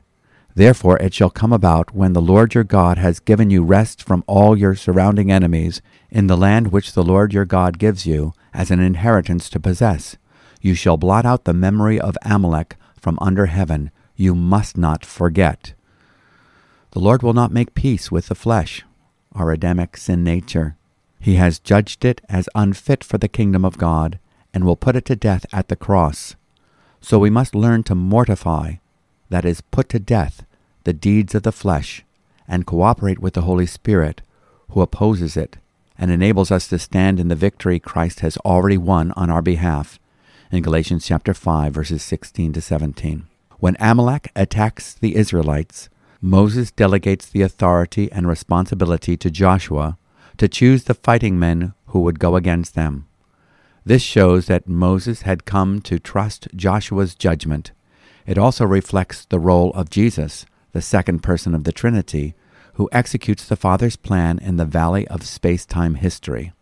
Therefore 0.54 0.98
it 0.98 1.14
shall 1.14 1.30
come 1.30 1.52
about 1.52 1.94
when 1.94 2.12
the 2.12 2.20
Lord 2.20 2.54
your 2.54 2.64
God 2.64 2.98
has 2.98 3.20
given 3.20 3.50
you 3.50 3.64
rest 3.64 4.02
from 4.02 4.22
all 4.26 4.56
your 4.56 4.74
surrounding 4.74 5.32
enemies 5.32 5.82
in 6.10 6.26
the 6.26 6.36
land 6.36 6.70
which 6.70 6.92
the 6.92 7.02
Lord 7.02 7.32
your 7.32 7.46
God 7.46 7.78
gives 7.78 8.06
you 8.06 8.34
as 8.54 8.70
an 8.70 8.78
inheritance 8.78 9.48
to 9.50 9.58
possess. 9.58 10.16
You 10.60 10.74
shall 10.74 10.96
blot 10.96 11.24
out 11.24 11.44
the 11.44 11.54
memory 11.54 11.98
of 11.98 12.16
Amalek 12.22 12.76
from 13.00 13.18
under 13.20 13.46
heaven. 13.46 13.90
You 14.14 14.34
must 14.34 14.76
not 14.76 15.04
forget. 15.04 15.72
The 16.92 17.00
Lord 17.00 17.22
will 17.22 17.32
not 17.32 17.50
make 17.50 17.74
peace 17.74 18.12
with 18.12 18.28
the 18.28 18.34
flesh, 18.34 18.84
our 19.34 19.50
Adamic 19.50 19.96
sin 19.96 20.22
nature. 20.22 20.76
He 21.22 21.36
has 21.36 21.60
judged 21.60 22.04
it 22.04 22.20
as 22.28 22.48
unfit 22.52 23.04
for 23.04 23.16
the 23.16 23.28
kingdom 23.28 23.64
of 23.64 23.78
God 23.78 24.18
and 24.52 24.64
will 24.64 24.74
put 24.74 24.96
it 24.96 25.04
to 25.04 25.14
death 25.14 25.46
at 25.52 25.68
the 25.68 25.76
cross. 25.76 26.34
So 27.00 27.20
we 27.20 27.30
must 27.30 27.54
learn 27.54 27.84
to 27.84 27.94
mortify, 27.94 28.74
that 29.30 29.44
is, 29.44 29.60
put 29.60 29.88
to 29.90 30.00
death, 30.00 30.44
the 30.82 30.92
deeds 30.92 31.36
of 31.36 31.44
the 31.44 31.52
flesh, 31.52 32.04
and 32.48 32.66
cooperate 32.66 33.20
with 33.20 33.34
the 33.34 33.42
Holy 33.42 33.66
Spirit, 33.66 34.22
who 34.70 34.80
opposes 34.80 35.36
it 35.36 35.58
and 35.96 36.10
enables 36.10 36.50
us 36.50 36.66
to 36.66 36.78
stand 36.80 37.20
in 37.20 37.28
the 37.28 37.36
victory 37.36 37.78
Christ 37.78 38.18
has 38.18 38.36
already 38.38 38.76
won 38.76 39.12
on 39.12 39.30
our 39.30 39.42
behalf 39.42 40.00
in 40.50 40.60
Galatians 40.60 41.06
chapter 41.06 41.32
5 41.32 41.72
verses 41.72 42.02
16 42.02 42.54
to 42.54 42.60
17. 42.60 43.28
When 43.60 43.76
Amalek 43.78 44.32
attacks 44.34 44.94
the 44.94 45.14
Israelites, 45.14 45.88
Moses 46.20 46.72
delegates 46.72 47.28
the 47.28 47.42
authority 47.42 48.10
and 48.10 48.26
responsibility 48.26 49.16
to 49.16 49.30
Joshua 49.30 49.98
to 50.42 50.48
choose 50.48 50.82
the 50.82 50.94
fighting 50.94 51.38
men 51.38 51.72
who 51.86 52.00
would 52.00 52.18
go 52.18 52.34
against 52.34 52.74
them. 52.74 53.06
This 53.84 54.02
shows 54.02 54.46
that 54.46 54.66
Moses 54.66 55.22
had 55.22 55.44
come 55.44 55.80
to 55.82 56.00
trust 56.00 56.48
Joshua's 56.56 57.14
judgment. 57.14 57.70
It 58.26 58.38
also 58.38 58.64
reflects 58.64 59.24
the 59.24 59.38
role 59.38 59.70
of 59.74 59.88
Jesus, 59.88 60.44
the 60.72 60.82
second 60.82 61.20
person 61.20 61.54
of 61.54 61.62
the 61.62 61.70
Trinity, 61.70 62.34
who 62.72 62.88
executes 62.90 63.44
the 63.46 63.54
Father's 63.54 63.94
plan 63.94 64.40
in 64.40 64.56
the 64.56 64.64
valley 64.64 65.06
of 65.06 65.22
space 65.22 65.64
time 65.64 65.94
history. 65.94 66.52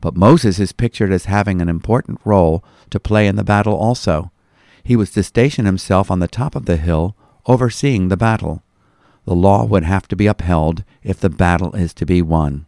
But 0.00 0.16
Moses 0.16 0.58
is 0.58 0.72
pictured 0.72 1.12
as 1.12 1.26
having 1.26 1.60
an 1.60 1.68
important 1.68 2.18
role 2.24 2.64
to 2.88 2.98
play 2.98 3.26
in 3.26 3.36
the 3.36 3.44
battle 3.44 3.76
also. 3.76 4.32
He 4.82 4.96
was 4.96 5.10
to 5.10 5.22
station 5.22 5.66
himself 5.66 6.10
on 6.10 6.20
the 6.20 6.28
top 6.28 6.56
of 6.56 6.64
the 6.64 6.78
hill, 6.78 7.14
overseeing 7.44 8.08
the 8.08 8.16
battle. 8.16 8.62
The 9.26 9.34
law 9.34 9.66
would 9.66 9.84
have 9.84 10.08
to 10.08 10.16
be 10.16 10.28
upheld 10.28 10.82
if 11.02 11.20
the 11.20 11.28
battle 11.28 11.76
is 11.76 11.92
to 11.92 12.06
be 12.06 12.22
won. 12.22 12.64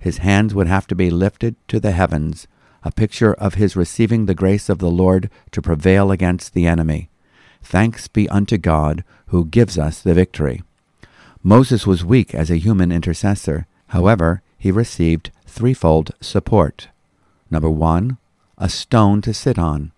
His 0.00 0.18
hands 0.18 0.54
would 0.54 0.66
have 0.66 0.86
to 0.88 0.94
be 0.94 1.10
lifted 1.10 1.54
to 1.68 1.78
the 1.78 1.92
heavens, 1.92 2.48
a 2.82 2.90
picture 2.90 3.34
of 3.34 3.54
his 3.54 3.76
receiving 3.76 4.24
the 4.24 4.34
grace 4.34 4.70
of 4.70 4.78
the 4.78 4.90
Lord 4.90 5.30
to 5.52 5.60
prevail 5.62 6.10
against 6.10 6.54
the 6.54 6.66
enemy. 6.66 7.10
Thanks 7.62 8.08
be 8.08 8.28
unto 8.30 8.56
God 8.56 9.04
who 9.26 9.44
gives 9.44 9.78
us 9.78 10.00
the 10.00 10.14
victory. 10.14 10.62
Moses 11.42 11.86
was 11.86 12.04
weak 12.04 12.34
as 12.34 12.50
a 12.50 12.56
human 12.56 12.90
intercessor. 12.90 13.66
However, 13.88 14.42
he 14.58 14.70
received 14.70 15.30
threefold 15.46 16.12
support. 16.20 16.88
Number 17.50 17.70
one, 17.70 18.16
a 18.56 18.68
stone 18.68 19.20
to 19.22 19.34
sit 19.34 19.58
on, 19.58 19.92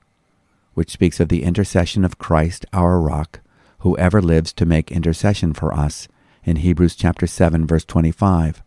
which 0.74 0.90
speaks 0.90 1.20
of 1.20 1.28
the 1.28 1.44
intercession 1.44 2.04
of 2.04 2.18
Christ 2.18 2.66
our 2.72 3.00
rock, 3.00 3.40
who 3.80 3.96
ever 3.98 4.20
lives 4.20 4.52
to 4.54 4.66
make 4.66 4.90
intercession 4.90 5.52
for 5.52 5.72
us, 5.72 6.08
in 6.44 6.56
Hebrews 6.56 6.96
chapter 6.96 7.26
7 7.26 7.66
verse 7.66 7.84
25. 7.84 8.62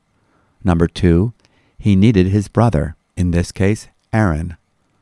Number 0.65 0.87
two, 0.87 1.33
he 1.77 1.95
needed 1.95 2.27
his 2.27 2.47
brother, 2.47 2.95
in 3.15 3.29
this 3.29 3.51
case 3.51 3.87
Aaron, 4.11 4.57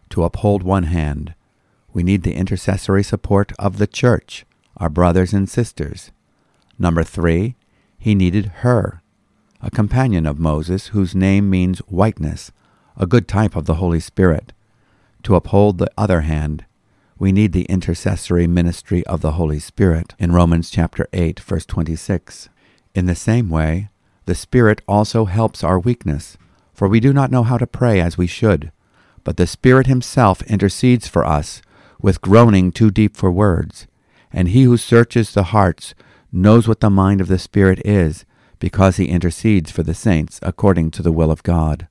to 0.09 0.23
uphold 0.23 0.61
one 0.61 0.83
hand. 0.83 1.33
We 1.93 2.03
need 2.03 2.23
the 2.23 2.35
intercessory 2.35 3.01
support 3.01 3.53
of 3.57 3.77
the 3.77 3.87
church, 3.87 4.45
our 4.75 4.89
brothers 4.89 5.31
and 5.31 5.49
sisters. 5.49 6.11
Number 6.77 7.03
three, 7.03 7.55
he 7.97 8.13
needed 8.13 8.47
Hur, 8.57 9.01
a 9.61 9.71
companion 9.71 10.25
of 10.25 10.37
Moses 10.37 10.87
whose 10.87 11.15
name 11.15 11.49
means 11.49 11.79
whiteness, 11.87 12.51
a 12.97 13.07
good 13.07 13.27
type 13.27 13.55
of 13.55 13.65
the 13.65 13.75
Holy 13.75 14.01
Spirit. 14.01 14.51
To 15.23 15.35
uphold 15.35 15.77
the 15.77 15.91
other 15.97 16.21
hand, 16.21 16.65
we 17.17 17.31
need 17.31 17.53
the 17.53 17.65
intercessory 17.65 18.47
ministry 18.47 19.05
of 19.05 19.21
the 19.21 19.33
Holy 19.33 19.59
Spirit 19.59 20.13
in 20.19 20.33
Romans 20.33 20.69
chapter 20.69 21.07
8 21.13 21.39
verse 21.39 21.65
26. 21.65 22.49
In 22.93 23.05
the 23.05 23.15
same 23.15 23.49
way, 23.49 23.87
the 24.25 24.35
Spirit 24.35 24.81
also 24.87 25.25
helps 25.25 25.63
our 25.63 25.79
weakness, 25.79 26.37
for 26.73 26.87
we 26.87 26.99
do 26.99 27.13
not 27.13 27.31
know 27.31 27.43
how 27.43 27.57
to 27.57 27.67
pray 27.67 27.99
as 27.99 28.17
we 28.17 28.27
should. 28.27 28.71
But 29.23 29.37
the 29.37 29.47
Spirit 29.47 29.87
Himself 29.87 30.41
intercedes 30.43 31.07
for 31.07 31.25
us 31.25 31.61
with 32.01 32.21
groaning 32.21 32.71
too 32.71 32.91
deep 32.91 33.15
for 33.15 33.31
words. 33.31 33.87
And 34.31 34.49
He 34.49 34.63
who 34.63 34.77
searches 34.77 35.33
the 35.33 35.43
hearts 35.43 35.93
knows 36.31 36.67
what 36.67 36.79
the 36.79 36.89
mind 36.89 37.21
of 37.21 37.27
the 37.27 37.39
Spirit 37.39 37.81
is, 37.85 38.25
because 38.59 38.97
He 38.97 39.05
intercedes 39.05 39.71
for 39.71 39.83
the 39.83 39.93
saints 39.93 40.39
according 40.41 40.91
to 40.91 41.01
the 41.01 41.11
will 41.11 41.31
of 41.31 41.43
God. 41.43 41.87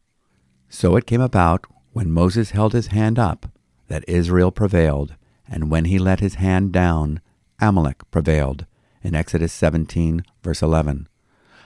So 0.69 0.97
it 0.97 1.07
came 1.07 1.21
about, 1.21 1.67
when 1.93 2.11
Moses 2.11 2.53
held 2.53 2.73
his 2.73 2.87
hand 2.87 3.19
up, 3.19 3.47
that 3.89 4.09
Israel 4.09 4.51
prevailed, 4.51 5.15
and 5.47 5.71
when 5.71 5.85
he 5.85 5.99
let 5.99 6.21
his 6.21 6.37
hand 6.37 6.73
down, 6.73 7.21
Amalek 7.61 8.11
prevailed. 8.11 8.65
In 9.03 9.15
Exodus 9.15 9.53
17, 9.53 10.25
verse 10.43 10.63
11. 10.63 11.09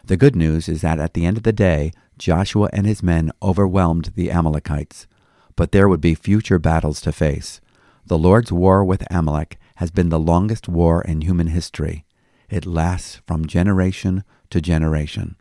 The 0.07 0.17
good 0.17 0.37
news 0.37 0.69
is 0.69 0.83
that 0.83 1.01
at 1.01 1.15
the 1.15 1.27
end 1.27 1.37
of 1.37 1.43
the 1.43 1.53
day, 1.53 1.91
Joshua 2.17 2.71
and 2.73 2.87
his 2.87 3.03
men 3.03 3.33
overwhelmed 3.43 4.13
the 4.15 4.31
Amalekites. 4.31 5.09
But 5.57 5.73
there 5.73 5.89
would 5.89 6.01
be 6.01 6.15
future 6.15 6.61
battles 6.61 7.01
to 7.01 7.13
face. 7.13 7.61
The 8.07 8.17
Lord's 8.17 8.53
war 8.53 8.85
with 8.85 9.03
Amalek 9.11 9.59
has 9.77 9.91
been 9.91 10.11
the 10.11 10.21
longest 10.21 10.69
war 10.69 11.03
in 11.03 11.23
human 11.23 11.49
history. 11.49 12.05
It 12.49 12.67
lasts 12.67 13.21
from 13.27 13.47
generation 13.47 14.23
to 14.51 14.61
generation. 14.61 15.35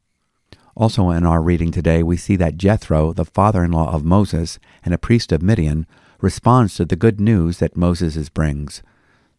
Also, 0.76 1.12
in 1.12 1.28
our 1.28 1.44
reading 1.44 1.70
today, 1.70 2.02
we 2.02 2.18
see 2.18 2.36
that 2.36 2.58
Jethro, 2.58 3.14
the 3.14 3.24
father 3.24 3.64
in 3.64 3.72
law 3.72 3.94
of 3.94 4.04
Moses 4.04 4.58
and 4.84 4.96
a 4.96 4.98
priest 4.98 5.32
of 5.32 5.44
Midian, 5.44 5.86
responds 6.20 6.74
to 6.76 6.86
the 6.86 6.96
good 6.96 7.22
news 7.22 7.60
that 7.60 7.78
Moses 7.78 8.30
brings. 8.30 8.82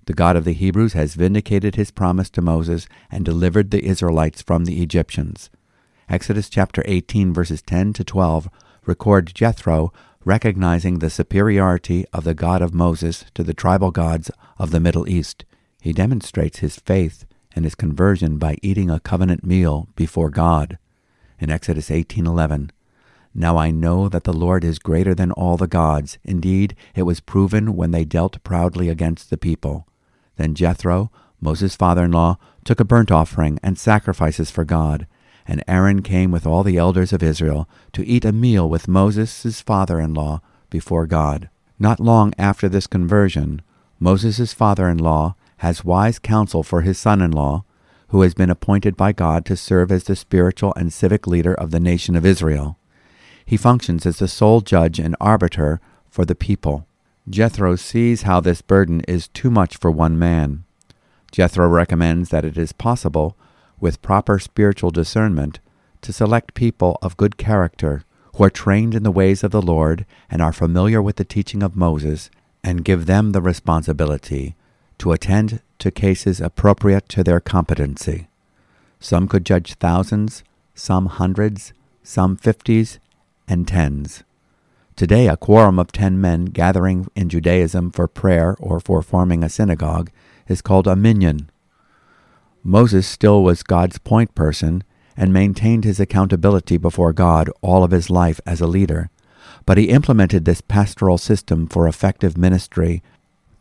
The 0.06 0.14
God 0.14 0.36
of 0.36 0.44
the 0.44 0.52
Hebrews 0.52 0.92
has 0.92 1.16
vindicated 1.16 1.74
his 1.74 1.90
promise 1.90 2.30
to 2.30 2.40
Moses 2.40 2.86
and 3.10 3.24
delivered 3.24 3.72
the 3.72 3.84
Israelites 3.84 4.40
from 4.40 4.64
the 4.64 4.80
Egyptians. 4.80 5.50
Exodus 6.08 6.48
chapter 6.48 6.84
18 6.84 7.34
verses 7.34 7.60
10 7.60 7.92
to 7.94 8.04
12 8.04 8.48
record 8.86 9.34
Jethro 9.34 9.92
recognizing 10.24 11.00
the 11.00 11.10
superiority 11.10 12.04
of 12.12 12.22
the 12.22 12.34
God 12.34 12.62
of 12.62 12.72
Moses 12.72 13.24
to 13.34 13.42
the 13.42 13.52
tribal 13.52 13.90
gods 13.90 14.30
of 14.58 14.70
the 14.70 14.78
Middle 14.78 15.08
East. 15.08 15.44
He 15.80 15.92
demonstrates 15.92 16.60
his 16.60 16.76
faith 16.76 17.26
and 17.56 17.64
his 17.64 17.74
conversion 17.74 18.38
by 18.38 18.58
eating 18.62 18.88
a 18.90 19.00
covenant 19.00 19.44
meal 19.44 19.88
before 19.96 20.30
God. 20.30 20.78
In 21.40 21.50
Exodus 21.50 21.90
18:11, 21.90 22.70
now 23.34 23.56
I 23.56 23.72
know 23.72 24.08
that 24.08 24.22
the 24.22 24.32
Lord 24.32 24.62
is 24.62 24.78
greater 24.78 25.16
than 25.16 25.32
all 25.32 25.56
the 25.56 25.66
gods. 25.66 26.18
Indeed, 26.22 26.76
it 26.94 27.02
was 27.02 27.18
proven 27.18 27.74
when 27.74 27.90
they 27.90 28.04
dealt 28.04 28.40
proudly 28.44 28.88
against 28.88 29.30
the 29.30 29.36
people. 29.36 29.84
Then 30.36 30.54
Jethro, 30.54 31.10
Moses' 31.40 31.76
father 31.76 32.04
in 32.04 32.12
law, 32.12 32.38
took 32.64 32.80
a 32.80 32.84
burnt 32.84 33.10
offering 33.10 33.58
and 33.62 33.78
sacrifices 33.78 34.50
for 34.50 34.64
God. 34.64 35.06
And 35.46 35.62
Aaron 35.68 36.02
came 36.02 36.30
with 36.30 36.46
all 36.46 36.62
the 36.62 36.76
elders 36.76 37.12
of 37.12 37.22
Israel 37.22 37.68
to 37.92 38.06
eat 38.06 38.24
a 38.24 38.32
meal 38.32 38.68
with 38.68 38.88
Moses' 38.88 39.60
father 39.60 40.00
in 40.00 40.14
law 40.14 40.40
before 40.70 41.06
God. 41.06 41.48
Not 41.78 42.00
long 42.00 42.32
after 42.38 42.68
this 42.68 42.86
conversion, 42.86 43.62
Moses' 44.00 44.52
father 44.52 44.88
in 44.88 44.98
law 44.98 45.36
has 45.58 45.84
wise 45.84 46.18
counsel 46.18 46.62
for 46.62 46.82
his 46.82 46.98
son 46.98 47.22
in 47.22 47.30
law, 47.30 47.64
who 48.08 48.22
has 48.22 48.34
been 48.34 48.50
appointed 48.50 48.96
by 48.96 49.12
God 49.12 49.44
to 49.46 49.56
serve 49.56 49.90
as 49.90 50.04
the 50.04 50.16
spiritual 50.16 50.72
and 50.74 50.92
civic 50.92 51.26
leader 51.26 51.54
of 51.54 51.70
the 51.70 51.80
nation 51.80 52.16
of 52.16 52.26
Israel. 52.26 52.78
He 53.44 53.56
functions 53.56 54.04
as 54.04 54.18
the 54.18 54.28
sole 54.28 54.60
judge 54.60 54.98
and 54.98 55.16
arbiter 55.20 55.80
for 56.10 56.24
the 56.24 56.34
people. 56.34 56.86
Jethro 57.28 57.74
sees 57.74 58.22
how 58.22 58.40
this 58.40 58.62
burden 58.62 59.00
is 59.08 59.28
too 59.28 59.50
much 59.50 59.76
for 59.76 59.90
one 59.90 60.18
man. 60.18 60.64
Jethro 61.32 61.68
recommends 61.68 62.28
that 62.30 62.44
it 62.44 62.56
is 62.56 62.72
possible, 62.72 63.36
with 63.80 64.00
proper 64.00 64.38
spiritual 64.38 64.90
discernment, 64.90 65.58
to 66.02 66.12
select 66.12 66.54
people 66.54 66.98
of 67.02 67.16
good 67.16 67.36
character 67.36 68.04
who 68.36 68.44
are 68.44 68.50
trained 68.50 68.94
in 68.94 69.02
the 69.02 69.10
ways 69.10 69.42
of 69.42 69.50
the 69.50 69.62
Lord 69.62 70.06
and 70.30 70.40
are 70.40 70.52
familiar 70.52 71.02
with 71.02 71.16
the 71.16 71.24
teaching 71.24 71.62
of 71.62 71.74
Moses, 71.74 72.30
and 72.62 72.84
give 72.84 73.06
them 73.06 73.32
the 73.32 73.42
responsibility 73.42 74.54
to 74.98 75.12
attend 75.12 75.60
to 75.78 75.90
cases 75.90 76.40
appropriate 76.40 77.08
to 77.08 77.24
their 77.24 77.40
competency. 77.40 78.28
Some 79.00 79.26
could 79.28 79.44
judge 79.44 79.74
thousands, 79.74 80.44
some 80.74 81.06
hundreds, 81.06 81.72
some 82.02 82.36
fifties, 82.36 82.98
and 83.48 83.66
tens. 83.66 84.22
Today, 84.96 85.28
a 85.28 85.36
quorum 85.36 85.78
of 85.78 85.92
ten 85.92 86.18
men 86.22 86.46
gathering 86.46 87.06
in 87.14 87.28
Judaism 87.28 87.90
for 87.90 88.08
prayer 88.08 88.56
or 88.58 88.80
for 88.80 89.02
forming 89.02 89.44
a 89.44 89.50
synagogue 89.50 90.10
is 90.48 90.62
called 90.62 90.86
a 90.86 90.96
minyan. 90.96 91.50
Moses 92.64 93.06
still 93.06 93.42
was 93.42 93.62
God's 93.62 93.98
point 93.98 94.34
person 94.34 94.82
and 95.14 95.34
maintained 95.34 95.84
his 95.84 96.00
accountability 96.00 96.78
before 96.78 97.12
God 97.12 97.50
all 97.60 97.84
of 97.84 97.90
his 97.90 98.08
life 98.08 98.40
as 98.46 98.62
a 98.62 98.66
leader, 98.66 99.10
but 99.66 99.76
he 99.76 99.90
implemented 99.90 100.46
this 100.46 100.62
pastoral 100.62 101.18
system 101.18 101.66
for 101.66 101.86
effective 101.86 102.38
ministry 102.38 103.02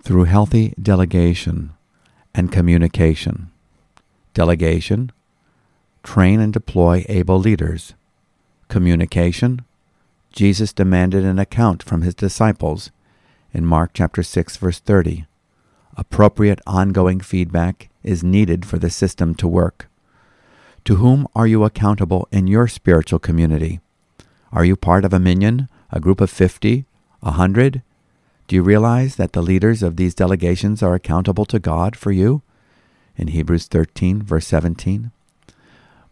through 0.03 0.23
healthy 0.23 0.73
delegation 0.81 1.73
and 2.33 2.49
communication. 2.49 3.51
Delegation, 4.33 5.11
train 6.01 6.39
and 6.39 6.53
deploy 6.53 7.05
able 7.09 7.39
leaders. 7.39 7.93
Communication, 8.69 9.65
Jesus 10.35 10.73
demanded 10.73 11.23
an 11.23 11.39
account 11.39 11.81
from 11.81 12.01
his 12.01 12.13
disciples 12.13 12.91
in 13.53 13.65
Mark 13.65 13.91
chapter 13.93 14.21
6 14.21 14.57
verse 14.57 14.79
30. 14.79 15.25
Appropriate 15.95 16.59
ongoing 16.67 17.21
feedback 17.21 17.87
is 18.03 18.21
needed 18.21 18.65
for 18.65 18.77
the 18.77 18.89
system 18.89 19.33
to 19.35 19.47
work. 19.47 19.87
To 20.83 20.97
whom 20.97 21.25
are 21.35 21.47
you 21.47 21.63
accountable 21.63 22.27
in 22.33 22.47
your 22.47 22.67
spiritual 22.67 23.17
community? 23.17 23.79
Are 24.51 24.65
you 24.65 24.75
part 24.75 25.05
of 25.05 25.13
a 25.13 25.21
minyan, 25.21 25.69
a 25.89 26.01
group 26.01 26.19
of 26.19 26.29
50, 26.29 26.83
a 27.21 27.25
100? 27.25 27.81
Do 28.49 28.57
you 28.57 28.61
realize 28.61 29.15
that 29.15 29.31
the 29.31 29.41
leaders 29.41 29.81
of 29.81 29.95
these 29.95 30.13
delegations 30.13 30.83
are 30.83 30.95
accountable 30.95 31.45
to 31.45 31.59
God 31.59 31.95
for 31.95 32.11
you? 32.11 32.41
In 33.15 33.29
Hebrews 33.29 33.67
13 33.67 34.21
verse 34.21 34.47
17. 34.47 35.11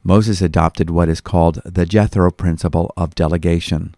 Moses 0.01 0.41
adopted 0.41 0.89
what 0.89 1.09
is 1.09 1.19
called 1.19 1.61
the 1.65 1.85
Jethro 1.85 2.31
principle 2.31 2.93
of 2.95 3.15
delegation 3.15 3.95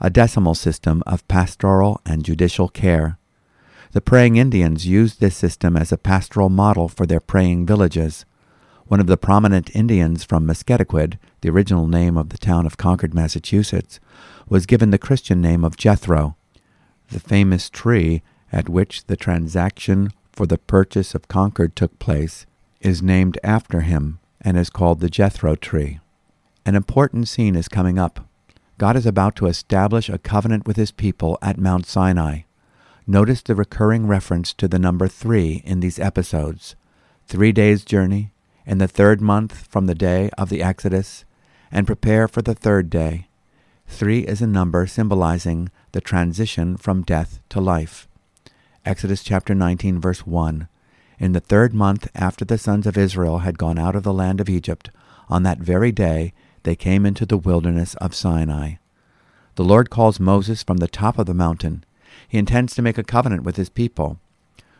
a 0.00 0.10
decimal 0.10 0.54
system 0.54 1.02
of 1.06 1.26
pastoral 1.28 2.00
and 2.04 2.24
judicial 2.24 2.68
care. 2.68 3.18
The 3.92 4.00
praying 4.00 4.36
Indians 4.36 4.86
used 4.86 5.20
this 5.20 5.36
system 5.36 5.76
as 5.76 5.92
a 5.92 5.96
pastoral 5.96 6.50
model 6.50 6.88
for 6.88 7.06
their 7.06 7.20
praying 7.20 7.66
villages. 7.66 8.24
One 8.86 9.00
of 9.00 9.06
the 9.06 9.16
prominent 9.16 9.74
Indians 9.74 10.22
from 10.22 10.46
Musketaquid, 10.46 11.18
the 11.40 11.50
original 11.50 11.86
name 11.86 12.16
of 12.16 12.28
the 12.28 12.38
town 12.38 12.66
of 12.66 12.76
Concord, 12.76 13.14
Massachusetts, 13.14 13.98
was 14.48 14.66
given 14.66 14.90
the 14.90 14.98
Christian 14.98 15.40
name 15.40 15.64
of 15.64 15.76
Jethro. 15.76 16.36
The 17.08 17.20
famous 17.20 17.70
tree 17.70 18.22
at 18.52 18.68
which 18.68 19.06
the 19.06 19.16
transaction 19.16 20.10
for 20.32 20.46
the 20.46 20.58
purchase 20.58 21.14
of 21.14 21.28
Concord 21.28 21.74
took 21.74 21.98
place 21.98 22.46
is 22.80 23.02
named 23.02 23.38
after 23.42 23.80
him 23.80 24.18
and 24.40 24.56
is 24.56 24.70
called 24.70 25.00
the 25.00 25.10
Jethro 25.10 25.54
tree. 25.54 26.00
An 26.64 26.74
important 26.74 27.28
scene 27.28 27.56
is 27.56 27.68
coming 27.68 27.98
up 27.98 28.25
God 28.78 28.94
is 28.94 29.06
about 29.06 29.36
to 29.36 29.46
establish 29.46 30.10
a 30.10 30.18
covenant 30.18 30.66
with 30.66 30.76
his 30.76 30.90
people 30.90 31.38
at 31.40 31.56
Mount 31.58 31.86
Sinai. 31.86 32.40
Notice 33.06 33.40
the 33.40 33.54
recurring 33.54 34.06
reference 34.06 34.52
to 34.54 34.68
the 34.68 34.78
number 34.78 35.08
three 35.08 35.62
in 35.64 35.80
these 35.80 35.98
episodes. 35.98 36.76
Three 37.26 37.52
days' 37.52 37.84
journey, 37.84 38.32
in 38.66 38.76
the 38.76 38.88
third 38.88 39.22
month 39.22 39.66
from 39.66 39.86
the 39.86 39.94
day 39.94 40.28
of 40.36 40.50
the 40.50 40.62
Exodus, 40.62 41.24
and 41.72 41.86
prepare 41.86 42.28
for 42.28 42.42
the 42.42 42.54
third 42.54 42.90
day. 42.90 43.28
Three 43.86 44.20
is 44.20 44.42
a 44.42 44.46
number 44.46 44.86
symbolizing 44.86 45.70
the 45.92 46.02
transition 46.02 46.76
from 46.76 47.02
death 47.02 47.40
to 47.50 47.60
life. 47.60 48.08
Exodus 48.84 49.22
chapter 49.22 49.54
19, 49.54 50.00
verse 50.00 50.26
1. 50.26 50.68
In 51.18 51.32
the 51.32 51.40
third 51.40 51.72
month 51.72 52.10
after 52.14 52.44
the 52.44 52.58
sons 52.58 52.86
of 52.86 52.98
Israel 52.98 53.38
had 53.38 53.56
gone 53.56 53.78
out 53.78 53.96
of 53.96 54.02
the 54.02 54.12
land 54.12 54.38
of 54.38 54.50
Egypt, 54.50 54.90
on 55.28 55.44
that 55.44 55.58
very 55.58 55.92
day 55.92 56.34
they 56.66 56.74
came 56.74 57.06
into 57.06 57.24
the 57.24 57.38
wilderness 57.38 57.94
of 57.94 58.12
Sinai. 58.12 58.74
The 59.54 59.62
Lord 59.62 59.88
calls 59.88 60.18
Moses 60.18 60.64
from 60.64 60.78
the 60.78 60.88
top 60.88 61.16
of 61.16 61.26
the 61.26 61.32
mountain. 61.32 61.84
He 62.26 62.38
intends 62.38 62.74
to 62.74 62.82
make 62.82 62.98
a 62.98 63.04
covenant 63.04 63.44
with 63.44 63.54
his 63.54 63.68
people. 63.68 64.18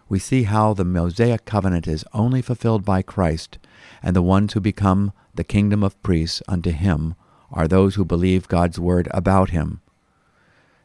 We 0.09 0.19
see 0.19 0.43
how 0.43 0.75
the 0.75 0.85
Mosaic 0.85 1.45
covenant 1.45 1.87
is 1.87 2.05
only 2.13 2.43
fulfilled 2.43 2.85
by 2.85 3.03
Christ, 3.03 3.59
and 4.03 4.17
the 4.17 4.21
ones 4.21 4.53
who 4.53 4.61
become 4.61 5.13
the 5.37 5.45
kingdom 5.45 5.85
of 5.85 6.03
priests 6.03 6.43
unto 6.49 6.73
him 6.73 7.15
are 7.53 7.69
those 7.69 7.95
who 7.95 8.05
believe 8.05 8.49
God's 8.49 8.81
word 8.81 9.07
about 9.13 9.51
him. 9.51 9.81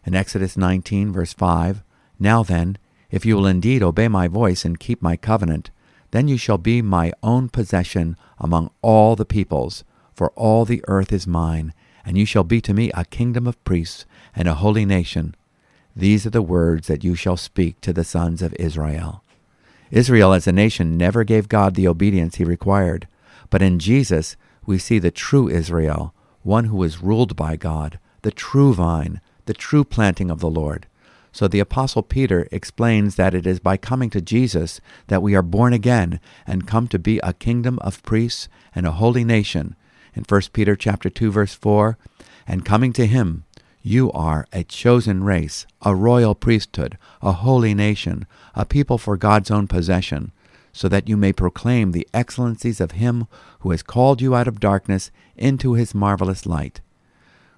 In 0.05 0.13
Exodus 0.13 0.55
19, 0.55 1.11
verse 1.11 1.33
5, 1.33 1.81
Now 2.19 2.43
then, 2.43 2.77
if 3.09 3.25
you 3.25 3.35
will 3.35 3.47
indeed 3.47 3.81
obey 3.81 4.07
my 4.07 4.27
voice 4.27 4.63
and 4.65 4.79
keep 4.79 5.01
my 5.01 5.17
covenant, 5.17 5.71
then 6.11 6.27
you 6.27 6.37
shall 6.37 6.59
be 6.59 6.83
my 6.83 7.11
own 7.23 7.49
possession 7.49 8.17
among 8.39 8.69
all 8.83 9.15
the 9.15 9.25
peoples, 9.25 9.83
for 10.13 10.31
all 10.31 10.65
the 10.65 10.83
earth 10.87 11.11
is 11.11 11.27
mine, 11.27 11.73
and 12.05 12.17
you 12.17 12.25
shall 12.25 12.43
be 12.43 12.61
to 12.61 12.73
me 12.73 12.91
a 12.93 13.05
kingdom 13.05 13.47
of 13.47 13.63
priests 13.63 14.05
and 14.35 14.47
a 14.47 14.55
holy 14.55 14.85
nation. 14.85 15.35
These 15.95 16.25
are 16.25 16.31
the 16.31 16.41
words 16.41 16.87
that 16.87 17.03
you 17.03 17.15
shall 17.15 17.37
speak 17.37 17.81
to 17.81 17.93
the 17.93 18.03
sons 18.03 18.41
of 18.41 18.55
Israel. 18.59 19.23
Israel 19.91 20.33
as 20.33 20.47
a 20.47 20.53
nation 20.53 20.97
never 20.97 21.23
gave 21.23 21.49
God 21.49 21.75
the 21.75 21.87
obedience 21.87 22.35
he 22.35 22.45
required, 22.45 23.07
but 23.49 23.61
in 23.61 23.77
Jesus 23.77 24.37
we 24.65 24.77
see 24.77 24.99
the 24.99 25.11
true 25.11 25.49
Israel, 25.49 26.13
one 26.43 26.65
who 26.65 26.81
is 26.83 27.01
ruled 27.01 27.35
by 27.35 27.57
God, 27.57 27.99
the 28.21 28.31
true 28.31 28.73
vine, 28.73 29.19
the 29.45 29.53
true 29.53 29.83
planting 29.83 30.31
of 30.31 30.39
the 30.39 30.49
Lord. 30.49 30.87
So 31.33 31.47
the 31.47 31.59
apostle 31.59 32.03
Peter 32.03 32.47
explains 32.51 33.15
that 33.15 33.33
it 33.33 33.47
is 33.47 33.59
by 33.59 33.77
coming 33.77 34.09
to 34.11 34.21
Jesus 34.21 34.81
that 35.07 35.21
we 35.21 35.35
are 35.35 35.41
born 35.41 35.73
again 35.73 36.19
and 36.45 36.67
come 36.67 36.87
to 36.89 36.99
be 36.99 37.19
a 37.19 37.33
kingdom 37.33 37.79
of 37.79 38.03
priests 38.03 38.49
and 38.75 38.85
a 38.85 38.91
holy 38.91 39.23
nation, 39.23 39.75
in 40.13 40.23
1 40.27 40.41
Peter 40.53 40.75
chapter 40.75 41.09
2 41.09 41.31
verse 41.31 41.53
4, 41.53 41.97
and 42.47 42.65
coming 42.65 42.93
to 42.93 43.05
him, 43.05 43.45
you 43.81 44.11
are 44.11 44.45
a 44.53 44.63
chosen 44.63 45.23
race, 45.23 45.65
a 45.81 45.95
royal 45.95 46.35
priesthood, 46.35 46.97
a 47.21 47.31
holy 47.31 47.73
nation, 47.73 48.27
a 48.53 48.65
people 48.65 48.97
for 48.97 49.17
God's 49.17 49.49
own 49.49 49.67
possession, 49.67 50.31
so 50.71 50.87
that 50.87 51.09
you 51.09 51.17
may 51.17 51.33
proclaim 51.33 51.91
the 51.91 52.07
excellencies 52.13 52.79
of 52.79 52.91
him 52.91 53.27
who 53.59 53.71
has 53.71 53.83
called 53.83 54.21
you 54.21 54.35
out 54.35 54.47
of 54.47 54.59
darkness 54.59 55.11
into 55.35 55.73
his 55.73 55.95
marvelous 55.95 56.45
light. 56.45 56.81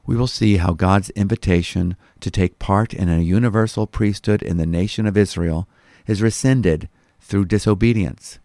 We 0.05 0.15
will 0.15 0.27
see 0.27 0.57
how 0.57 0.73
God's 0.73 1.09
invitation 1.11 1.95
to 2.19 2.31
take 2.31 2.59
part 2.59 2.93
in 2.93 3.09
a 3.09 3.19
universal 3.19 3.87
priesthood 3.87 4.41
in 4.41 4.57
the 4.57 4.65
nation 4.65 5.05
of 5.05 5.17
Israel 5.17 5.67
is 6.07 6.21
rescinded 6.21 6.89
through 7.21 7.45
disobedience. 7.45 8.39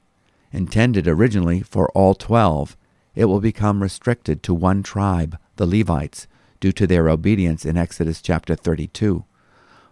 Intended 0.53 1.07
originally 1.09 1.61
for 1.61 1.90
all 1.90 2.14
twelve, 2.14 2.77
it 3.14 3.27
will 3.27 3.40
become 3.40 3.83
restricted 3.83 4.42
to 4.42 4.55
one 4.55 4.83
tribe, 4.83 5.38
the 5.57 5.66
Levites, 5.66 6.27
due 6.61 6.73
to 6.73 6.87
their 6.87 7.09
obedience 7.09 7.64
in 7.64 7.77
Exodus 7.77 8.23
chapter 8.23 8.55
32. 8.55 9.25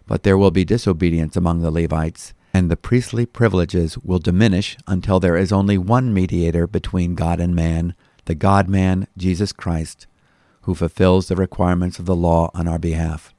But 0.05 0.23
there 0.23 0.37
will 0.37 0.51
be 0.51 0.65
disobedience 0.65 1.35
among 1.35 1.61
the 1.61 1.71
Levites, 1.71 2.33
and 2.53 2.71
the 2.71 2.77
priestly 2.77 3.25
privileges 3.25 3.97
will 3.99 4.19
diminish 4.19 4.77
until 4.87 5.19
there 5.19 5.37
is 5.37 5.51
only 5.51 5.77
one 5.77 6.13
mediator 6.13 6.65
between 6.65 7.15
God 7.15 7.39
and 7.39 7.55
man, 7.55 7.93
the 8.25 8.35
God 8.35 8.67
man, 8.67 9.07
Jesus 9.17 9.51
Christ, 9.51 10.07
who 10.61 10.75
fulfills 10.75 11.27
the 11.27 11.35
requirements 11.35 11.99
of 11.99 12.05
the 12.05 12.15
law 12.15 12.49
on 12.53 12.67
our 12.67 12.79
behalf. 12.79 13.33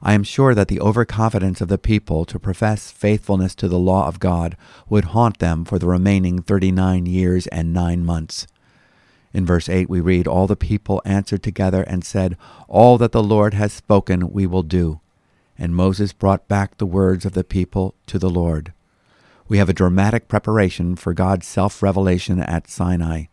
I 0.00 0.12
am 0.12 0.22
sure 0.22 0.54
that 0.54 0.68
the 0.68 0.80
overconfidence 0.80 1.60
of 1.60 1.68
the 1.68 1.78
people 1.78 2.24
to 2.26 2.38
profess 2.38 2.90
faithfulness 2.90 3.54
to 3.56 3.68
the 3.68 3.78
law 3.78 4.06
of 4.06 4.20
God 4.20 4.56
would 4.88 5.06
haunt 5.06 5.40
them 5.40 5.64
for 5.64 5.78
the 5.78 5.88
remaining 5.88 6.40
thirty 6.40 6.70
nine 6.70 7.06
years 7.06 7.48
and 7.48 7.72
nine 7.72 8.04
months. 8.04 8.46
In 9.38 9.46
verse 9.46 9.68
8 9.68 9.88
we 9.88 10.00
read, 10.00 10.26
All 10.26 10.48
the 10.48 10.56
people 10.56 11.00
answered 11.04 11.44
together 11.44 11.84
and 11.84 12.04
said, 12.04 12.36
All 12.66 12.98
that 12.98 13.12
the 13.12 13.22
Lord 13.22 13.54
has 13.54 13.72
spoken 13.72 14.32
we 14.32 14.48
will 14.48 14.64
do. 14.64 14.98
And 15.56 15.76
Moses 15.76 16.12
brought 16.12 16.48
back 16.48 16.76
the 16.76 16.86
words 16.86 17.24
of 17.24 17.34
the 17.34 17.44
people 17.44 17.94
to 18.08 18.18
the 18.18 18.30
Lord. 18.30 18.72
We 19.46 19.58
have 19.58 19.68
a 19.68 19.72
dramatic 19.72 20.26
preparation 20.26 20.96
for 20.96 21.14
God's 21.14 21.46
self 21.46 21.84
revelation 21.84 22.40
at 22.40 22.68
Sinai. 22.68 23.26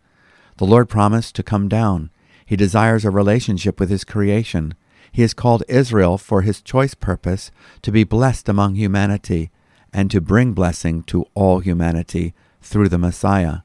The 0.58 0.68
Lord 0.68 0.90
promised 0.90 1.34
to 1.38 1.44
come 1.44 1.68
down. 1.68 2.12
He 2.46 2.56
desires 2.56 3.04
a 3.04 3.10
relationship 3.10 3.80
with 3.80 3.90
His 3.90 4.04
creation. 4.04 4.76
He 5.12 5.24
has 5.24 5.34
called 5.34 5.64
Israel 5.68 6.20
for 6.20 6.44
His 6.44 6.62
choice 6.62 6.94
purpose 6.94 7.50
to 7.82 7.92
be 7.92 8.04
blessed 8.04 8.48
among 8.48 8.76
humanity 8.76 9.50
and 9.92 10.12
to 10.12 10.22
bring 10.22 10.54
blessing 10.54 11.02
to 11.06 11.26
all 11.34 11.62
humanity 11.62 12.36
through 12.62 12.90
the 12.90 13.00
Messiah. 13.00 13.62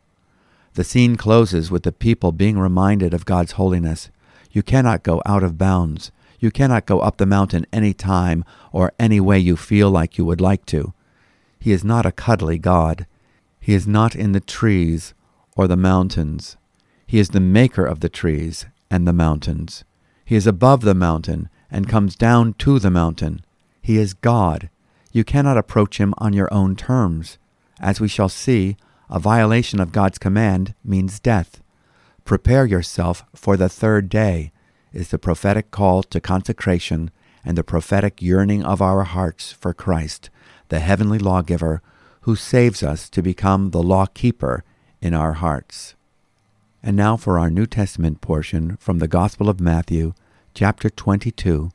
The 0.75 0.85
scene 0.85 1.17
closes 1.17 1.71
with 1.71 1.83
the 1.83 1.93
people 1.93 2.33
being 2.33 2.59
reminded 2.59 3.13
of 3.13 3.25
God's 3.25 3.53
holiness. 3.53 4.11
You 4.51 4.63
cannot 4.63 5.03
go 5.03 5.21
out 5.27 5.43
of 5.43 5.59
bounds. 5.59 6.13
You 6.39 6.51
cannot 6.51 6.87
go 6.87 7.01
up 7.01 7.17
the 7.17 7.27
mountain 7.27 7.67
any 7.73 7.93
time 7.93 8.45
or 8.73 8.93
any 8.99 9.21
way 9.21 9.39
you 9.39 9.57
feel 9.57 9.91
like 9.91 10.17
you 10.17 10.25
would 10.25 10.41
like 10.41 10.65
to. 10.67 10.95
He 11.59 11.73
is 11.73 11.85
not 11.85 12.07
a 12.07 12.13
cuddly 12.13 12.59
God. 12.59 13.07
He 13.61 13.75
is 13.75 13.87
not 13.87 14.17
in 14.17 14.33
the 14.33 14.41
trees 14.41 15.13
or 15.57 15.69
the 15.69 15.77
mountains. 15.77 16.57
He 17.07 17.19
is 17.19 17.31
the 17.31 17.41
maker 17.41 17.85
of 17.85 18.01
the 18.01 18.09
trees 18.09 18.67
and 18.91 19.07
the 19.07 19.13
mountains. 19.13 19.85
He 20.25 20.37
is 20.37 20.47
above 20.47 20.83
the 20.83 20.95
mountain 20.95 21.49
and 21.71 21.89
comes 21.89 22.17
down 22.17 22.55
to 22.55 22.79
the 22.79 22.91
mountain. 22.91 23.45
He 23.83 23.99
is 23.99 24.15
God. 24.15 24.71
You 25.13 25.25
cannot 25.25 25.59
approach 25.59 25.99
him 25.99 26.15
on 26.19 26.33
your 26.33 26.53
own 26.55 26.77
terms. 26.77 27.39
As 27.81 28.01
we 28.01 28.09
shall 28.09 28.29
see, 28.29 28.77
a 29.11 29.19
violation 29.19 29.81
of 29.81 29.93
God's 29.93 30.19
command 30.19 30.75
means 30.85 31.19
death. 31.19 31.61
Prepare 32.25 32.65
yourself 32.65 33.25
for 33.35 33.57
the 33.57 33.69
third 33.69 34.09
day 34.09 34.53
is 34.93 35.09
the 35.09 35.19
prophetic 35.19 35.71
call 35.73 36.03
to 36.05 36.21
consecration 36.21 37.11
and 37.45 37.59
the 37.59 37.65
prophetic 37.65 38.23
yearning 38.23 38.65
of 38.65 38.81
our 38.81 39.03
hearts 39.03 39.51
for 39.51 39.75
Christ, 39.75 40.31
the 40.69 40.79
heavenly 40.79 41.19
lawgiver, 41.19 41.83
who 42.23 42.37
saves 42.37 42.83
us 42.83 43.09
to 43.11 43.23
become 43.23 43.71
the 43.71 43.83
law 43.83 44.07
keeper 44.07 44.63
in 45.01 45.15
our 45.15 45.35
hearts. 45.35 45.95
And 46.83 46.97
now 46.97 47.17
for 47.17 47.39
our 47.39 47.51
New 47.51 47.67
Testament 47.67 48.21
portion 48.21 48.77
from 48.77 48.99
the 48.99 49.09
Gospel 49.09 49.49
of 49.49 49.61
Matthew, 49.61 50.15
chapter 50.55 50.89
22, 50.89 51.71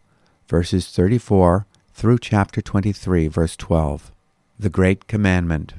verses 0.47 0.87
34 0.87 1.65
through 1.93 2.19
chapter 2.19 2.61
23, 2.61 3.27
verse 3.27 3.55
12. 3.55 4.11
The 4.57 4.69
Great 4.69 5.07
Commandment. 5.07 5.73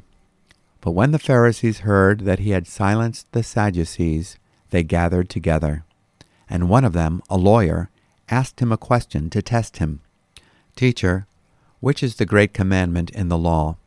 But 0.87 0.92
when 0.92 1.11
the 1.11 1.18
Pharisees 1.18 1.81
heard 1.81 2.20
that 2.20 2.38
he 2.38 2.51
had 2.51 2.68
silenced 2.68 3.33
the 3.33 3.42
Sadducees, 3.42 4.38
they 4.70 4.85
gathered 4.85 5.29
together 5.29 5.83
and 6.49 6.68
one 6.68 6.85
of 6.85 6.92
them, 6.92 7.25
a 7.29 7.37
lawyer, 7.37 7.90
asked 8.29 8.61
him 8.61 8.70
a 8.70 8.77
question 8.77 9.29
to 9.31 9.42
test 9.42 9.79
him 9.79 9.99
Teacher, 10.77 11.27
which 11.81 12.05
is 12.05 12.14
the 12.14 12.25
great 12.25 12.55
commandment 12.55 13.11
in 13.11 13.29
the 13.29 13.37
law? 13.37 13.79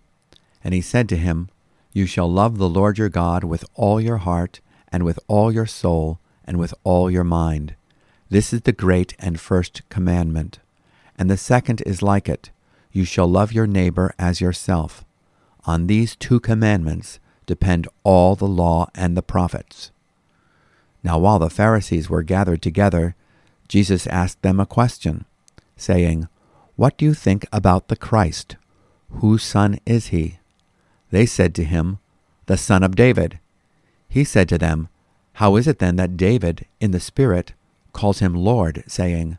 And 0.62 0.74
he 0.74 0.82
said 0.82 1.08
to 1.08 1.16
him, 1.16 1.48
You 1.94 2.06
shall 2.06 2.30
love 2.30 2.58
the 2.58 2.68
Lord 2.68 2.98
your 2.98 3.08
God 3.08 3.46
with 3.46 3.64
all 3.76 4.02
your 4.02 4.18
heart, 4.18 4.60
and 4.92 5.06
with 5.06 5.20
all 5.30 5.54
your 5.54 5.68
soul, 5.68 6.20
and 6.44 6.60
with 6.60 6.74
all 6.84 7.10
your 7.10 7.24
mind. 7.24 7.76
This 8.30 8.52
is 8.52 8.64
the 8.64 8.74
great 8.74 9.16
and 9.20 9.40
first 9.40 9.88
commandment. 9.88 10.60
And 11.18 11.32
the 11.32 11.38
second 11.38 11.82
is 11.86 12.02
like 12.02 12.28
it 12.28 12.50
You 12.92 13.06
shall 13.06 13.30
love 13.30 13.54
your 13.54 13.68
neighbor 13.68 14.14
as 14.20 14.42
yourself. 14.42 15.06
On 15.66 15.88
these 15.88 16.16
two 16.16 16.40
commandments 16.40 17.20
depend 17.46 17.88
all 18.04 18.36
the 18.36 18.48
law 18.48 18.90
and 18.96 19.16
the 19.16 19.22
prophets. 19.22 19.92
Now, 21.04 21.18
while 21.18 21.40
the 21.40 21.50
Pharisees 21.50 22.10
were 22.10 22.24
gathered 22.24 22.62
together, 22.62 23.16
Jesus 23.68 24.08
asked 24.08 24.42
them 24.42 24.60
a 24.60 24.66
question, 24.66 25.26
saying, 25.78 26.28
What 26.76 26.98
do 26.98 27.06
you 27.06 27.14
think 27.14 27.46
about 27.52 27.88
the 27.88 27.96
Christ? 27.96 28.58
Whose 29.10 29.44
son 29.44 29.80
is 29.86 30.08
he? 30.08 30.40
They 31.12 31.26
said 31.26 31.56
to 31.56 31.64
him, 31.64 32.00
The 32.48 32.58
son 32.58 32.84
of 32.84 32.96
David. 32.96 33.40
He 34.08 34.24
said 34.24 34.50
to 34.50 34.58
them, 34.58 34.90
How 35.34 35.56
is 35.56 35.68
it 35.68 35.80
then 35.80 35.96
that 35.96 36.18
David, 36.18 36.66
in 36.80 36.92
the 36.92 37.00
Spirit, 37.00 37.54
calls 37.94 38.20
him 38.20 38.34
Lord, 38.34 38.84
saying, 38.88 39.38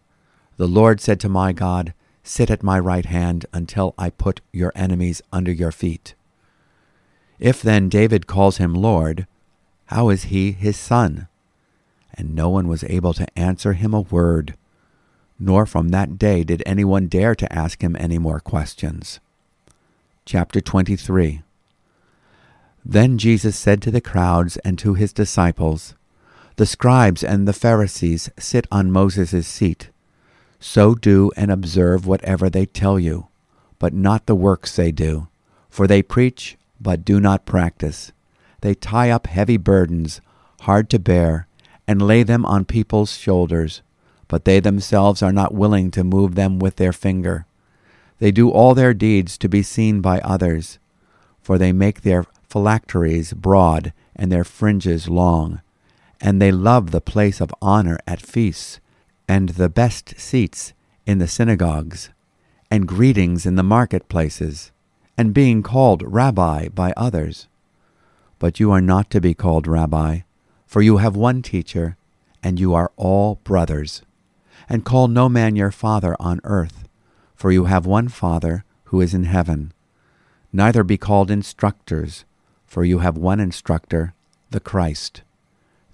The 0.57 0.69
Lord 0.69 1.01
said 1.01 1.21
to 1.21 1.29
my 1.29 1.53
God, 1.53 1.93
Sit 2.31 2.49
at 2.49 2.63
my 2.63 2.79
right 2.79 3.07
hand 3.07 3.45
until 3.53 3.93
I 3.99 4.09
put 4.09 4.41
your 4.53 4.71
enemies 4.77 5.21
under 5.33 5.51
your 5.51 5.73
feet? 5.73 6.15
If 7.41 7.61
then 7.61 7.89
David 7.89 8.29
calls 8.29 8.59
him 8.59 8.73
Lord, 8.73 9.27
how 9.87 10.11
is 10.11 10.31
he 10.31 10.53
his 10.53 10.77
son? 10.77 11.27
and 12.15 12.33
no 12.33 12.49
one 12.49 12.69
was 12.69 12.85
able 12.85 13.13
to 13.15 13.27
answer 13.37 13.73
him 13.73 13.93
a 13.93 14.03
word. 14.03 14.55
Nor 15.41 15.67
from 15.67 15.89
that 15.89 16.19
day 16.19 16.45
did 16.45 16.63
anyone 16.65 17.09
dare 17.09 17.35
to 17.35 17.53
ask 17.53 17.83
him 17.83 17.97
any 17.99 18.17
more 18.17 18.39
questions. 18.39 19.19
Chapter 20.25 20.61
23 20.61 21.43
Then 22.85 23.19
Jesus 23.19 23.57
said 23.57 23.83
to 23.83 23.91
the 23.91 24.01
crowds 24.01 24.57
and 24.59 24.79
to 24.79 24.95
his 24.95 25.13
disciples, 25.13 25.97
The 26.55 26.67
scribes 26.67 27.25
and 27.25 27.49
the 27.49 27.53
Pharisees 27.53 28.31
sit 28.39 28.69
on 28.71 28.93
Moses' 28.93 29.49
seat. 29.49 29.91
So 30.61 30.95
do 30.95 31.31
and 31.37 31.51
observe 31.51 32.07
whatever 32.07 32.51
they 32.51 32.67
tell 32.67 32.99
you, 32.99 33.29
but 33.79 33.95
not 33.95 34.27
the 34.27 34.35
works 34.35 34.77
they 34.77 34.93
do. 34.93 35.29
For 35.71 35.87
they 35.87 36.03
preach, 36.03 36.59
but 36.81 37.05
do 37.05 37.19
not 37.19 37.47
practice. 37.47 38.13
They 38.61 38.75
tie 38.75 39.11
up 39.11 39.27
heavy 39.27 39.57
burdens, 39.57 40.21
hard 40.61 40.91
to 40.91 40.99
bear, 40.99 41.47
and 41.89 42.03
lay 42.03 42.23
them 42.23 42.45
on 42.45 42.65
people's 42.67 43.17
shoulders, 43.17 43.83
but 44.29 44.45
they 44.45 44.61
themselves 44.61 45.23
are 45.23 45.33
not 45.33 45.55
willing 45.55 45.91
to 45.93 46.05
move 46.05 46.35
them 46.35 46.59
with 46.59 46.77
their 46.77 46.93
finger. 46.93 47.47
They 48.19 48.31
do 48.31 48.51
all 48.51 48.75
their 48.75 48.93
deeds 48.93 49.39
to 49.39 49.49
be 49.49 49.63
seen 49.63 50.03
by 50.03 50.21
others, 50.21 50.79
for 51.41 51.57
they 51.57 51.73
make 51.73 52.03
their 52.03 52.27
phylacteries 52.49 53.33
broad 53.33 53.95
and 54.15 54.31
their 54.31 54.45
fringes 54.45 55.09
long, 55.09 55.63
and 56.21 56.41
they 56.41 56.53
love 56.53 56.91
the 56.91 57.01
place 57.01 57.41
of 57.41 57.55
honor 57.63 57.99
at 58.07 58.21
feasts, 58.21 58.79
and 59.31 59.51
the 59.51 59.69
best 59.69 60.19
seats 60.19 60.73
in 61.07 61.19
the 61.19 61.29
synagogues, 61.29 62.11
and 62.71 62.89
greetings 62.89 63.47
in 63.47 63.55
the 63.55 63.71
marketplaces, 63.77 64.73
and 65.17 65.33
being 65.33 65.63
called 65.63 66.03
Rabbi 66.05 66.69
by 66.69 66.93
others. 66.97 67.47
But 68.41 68.59
you 68.59 68.73
are 68.73 68.81
not 68.81 69.09
to 69.11 69.21
be 69.21 69.35
called 69.35 69.67
Rabbi 69.67 70.21
for 70.71 70.83
you 70.83 70.99
have 70.99 71.17
one 71.17 71.43
teacher, 71.43 71.97
and 72.45 72.61
you 72.61 72.75
are 72.75 72.93
all 72.97 73.41
brothers. 73.43 74.03
And 74.69 74.85
call 74.85 75.09
no 75.09 75.29
man 75.29 75.57
your 75.57 75.73
father 75.73 76.15
on 76.21 76.41
earth, 76.45 76.87
for 77.35 77.51
you 77.51 77.65
have 77.65 77.87
one 77.87 78.07
Father 78.07 78.65
who 78.85 79.01
is 79.01 79.13
in 79.13 79.25
heaven. 79.25 79.73
Neither 80.53 80.85
be 80.85 80.97
called 80.97 81.29
instructors, 81.29 82.25
for 82.67 82.85
you 82.85 83.01
have 83.01 83.17
one 83.17 83.41
instructor, 83.41 84.15
the 84.51 84.61
Christ. 84.61 85.23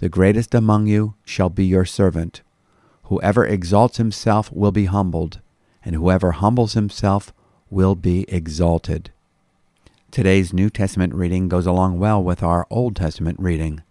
The 0.01 0.11
greatest 0.11 0.55
among 0.55 0.88
you 0.88 1.14
shall 1.25 1.49
be 1.49 1.64
your 1.64 1.87
servant. 1.87 2.42
Whoever 3.06 3.46
exalts 3.46 3.98
himself 3.98 4.50
will 4.52 4.72
be 4.72 4.86
humbled, 4.86 5.40
and 5.84 5.94
whoever 5.94 6.32
humbles 6.32 6.74
himself 6.74 7.32
will 7.70 7.94
be 7.94 8.24
exalted. 8.28 9.10
Today's 10.10 10.52
New 10.52 10.70
Testament 10.70 11.14
reading 11.14 11.48
goes 11.48 11.66
along 11.66 11.98
well 11.98 12.22
with 12.22 12.42
our 12.42 12.66
Old 12.70 12.96
Testament 12.96 13.38
reading 13.40 13.82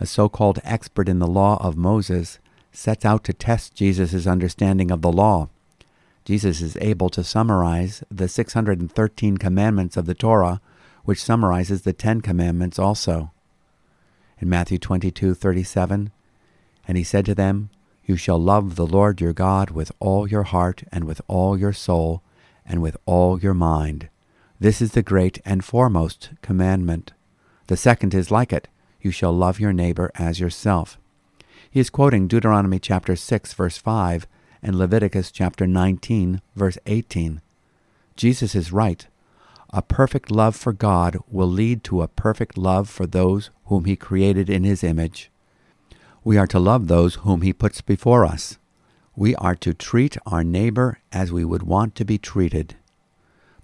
a 0.00 0.06
so 0.06 0.28
called 0.28 0.58
expert 0.64 1.08
in 1.08 1.18
the 1.18 1.26
law 1.26 1.58
of 1.62 1.76
Moses, 1.76 2.38
sets 2.72 3.04
out 3.04 3.22
to 3.24 3.34
test 3.34 3.74
Jesus' 3.74 4.26
understanding 4.26 4.90
of 4.90 5.02
the 5.02 5.12
law. 5.12 5.50
Jesus 6.24 6.62
is 6.62 6.76
able 6.80 7.10
to 7.10 7.22
summarize 7.22 8.02
the 8.10 8.26
613 8.26 9.36
commandments 9.36 9.96
of 9.96 10.06
the 10.06 10.14
Torah 10.14 10.60
which 11.04 11.22
summarizes 11.22 11.82
the 11.82 11.92
Ten 11.92 12.20
Commandments 12.20 12.78
also. 12.78 13.30
In 14.38 14.48
Matthew 14.48 14.78
22 14.78 15.34
37, 15.34 16.10
and 16.88 16.96
he 16.96 17.04
said 17.04 17.26
to 17.26 17.34
them, 17.34 17.68
You 18.04 18.16
shall 18.16 18.38
love 18.38 18.76
the 18.76 18.86
Lord 18.86 19.20
your 19.20 19.32
God 19.32 19.70
with 19.70 19.92
all 20.00 20.28
your 20.28 20.42
heart, 20.44 20.82
and 20.90 21.04
with 21.04 21.20
all 21.28 21.58
your 21.58 21.72
soul, 21.72 22.22
and 22.66 22.82
with 22.82 22.96
all 23.06 23.38
your 23.40 23.54
mind. 23.54 24.08
This 24.58 24.82
is 24.82 24.92
the 24.92 25.02
great 25.02 25.40
and 25.44 25.64
foremost 25.64 26.30
commandment. 26.42 27.12
The 27.68 27.76
second 27.76 28.14
is 28.14 28.30
like 28.30 28.52
it 28.52 28.68
You 29.00 29.10
shall 29.10 29.32
love 29.32 29.60
your 29.60 29.72
neighbor 29.72 30.10
as 30.16 30.40
yourself. 30.40 30.98
He 31.70 31.80
is 31.80 31.88
quoting 31.88 32.26
Deuteronomy 32.26 32.78
chapter 32.78 33.14
6, 33.14 33.54
verse 33.54 33.78
5, 33.78 34.26
and 34.62 34.76
Leviticus 34.76 35.30
chapter 35.30 35.66
19, 35.66 36.42
verse 36.56 36.78
18. 36.86 37.40
Jesus 38.16 38.54
is 38.54 38.72
right. 38.72 39.06
A 39.72 39.82
perfect 39.82 40.30
love 40.30 40.56
for 40.56 40.72
God 40.72 41.16
will 41.28 41.46
lead 41.46 41.84
to 41.84 42.02
a 42.02 42.08
perfect 42.08 42.58
love 42.58 42.90
for 42.90 43.06
those 43.06 43.50
whom 43.66 43.84
He 43.84 43.94
created 43.94 44.50
in 44.50 44.64
His 44.64 44.82
image. 44.82 45.29
We 46.22 46.36
are 46.36 46.46
to 46.48 46.58
love 46.58 46.86
those 46.86 47.16
whom 47.16 47.42
He 47.42 47.52
puts 47.52 47.80
before 47.80 48.24
us. 48.24 48.58
We 49.16 49.34
are 49.36 49.54
to 49.56 49.74
treat 49.74 50.16
our 50.26 50.44
neighbor 50.44 50.98
as 51.12 51.32
we 51.32 51.44
would 51.44 51.62
want 51.62 51.94
to 51.96 52.04
be 52.04 52.18
treated. 52.18 52.76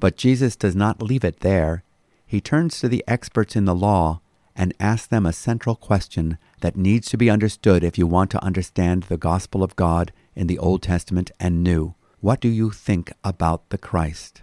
But 0.01 0.17
Jesus 0.17 0.57
does 0.57 0.75
not 0.75 1.03
leave 1.03 1.25
it 1.25 1.41
there. 1.41 1.83
He 2.27 2.41
turns 2.41 2.81
to 2.81 2.89
the 2.89 3.05
experts 3.07 3.57
in 3.57 3.65
the 3.65 3.75
law 3.75 4.21
and 4.55 4.75
asks 4.81 5.07
them 5.07 5.27
a 5.27 5.33
central 5.33 5.77
question 5.77 6.39
that 6.61 6.77
needs 6.77 7.09
to 7.11 7.19
be 7.19 7.31
understood 7.31 7.85
if 7.85 7.99
you 7.99 8.07
want 8.07 8.31
to 8.31 8.43
understand 8.43 9.05
the 9.05 9.19
gospel 9.19 9.63
of 9.63 9.77
God 9.77 10.13
in 10.35 10.47
the 10.47 10.59
Old 10.59 10.83
Testament 10.83 11.31
and 11.39 11.63
New. 11.63 11.95
What 12.21 12.41
do 12.41 12.49
you 12.49 12.71
think 12.71 13.13
about 13.23 13.69
the 13.69 13.79
Christ? 13.79 14.43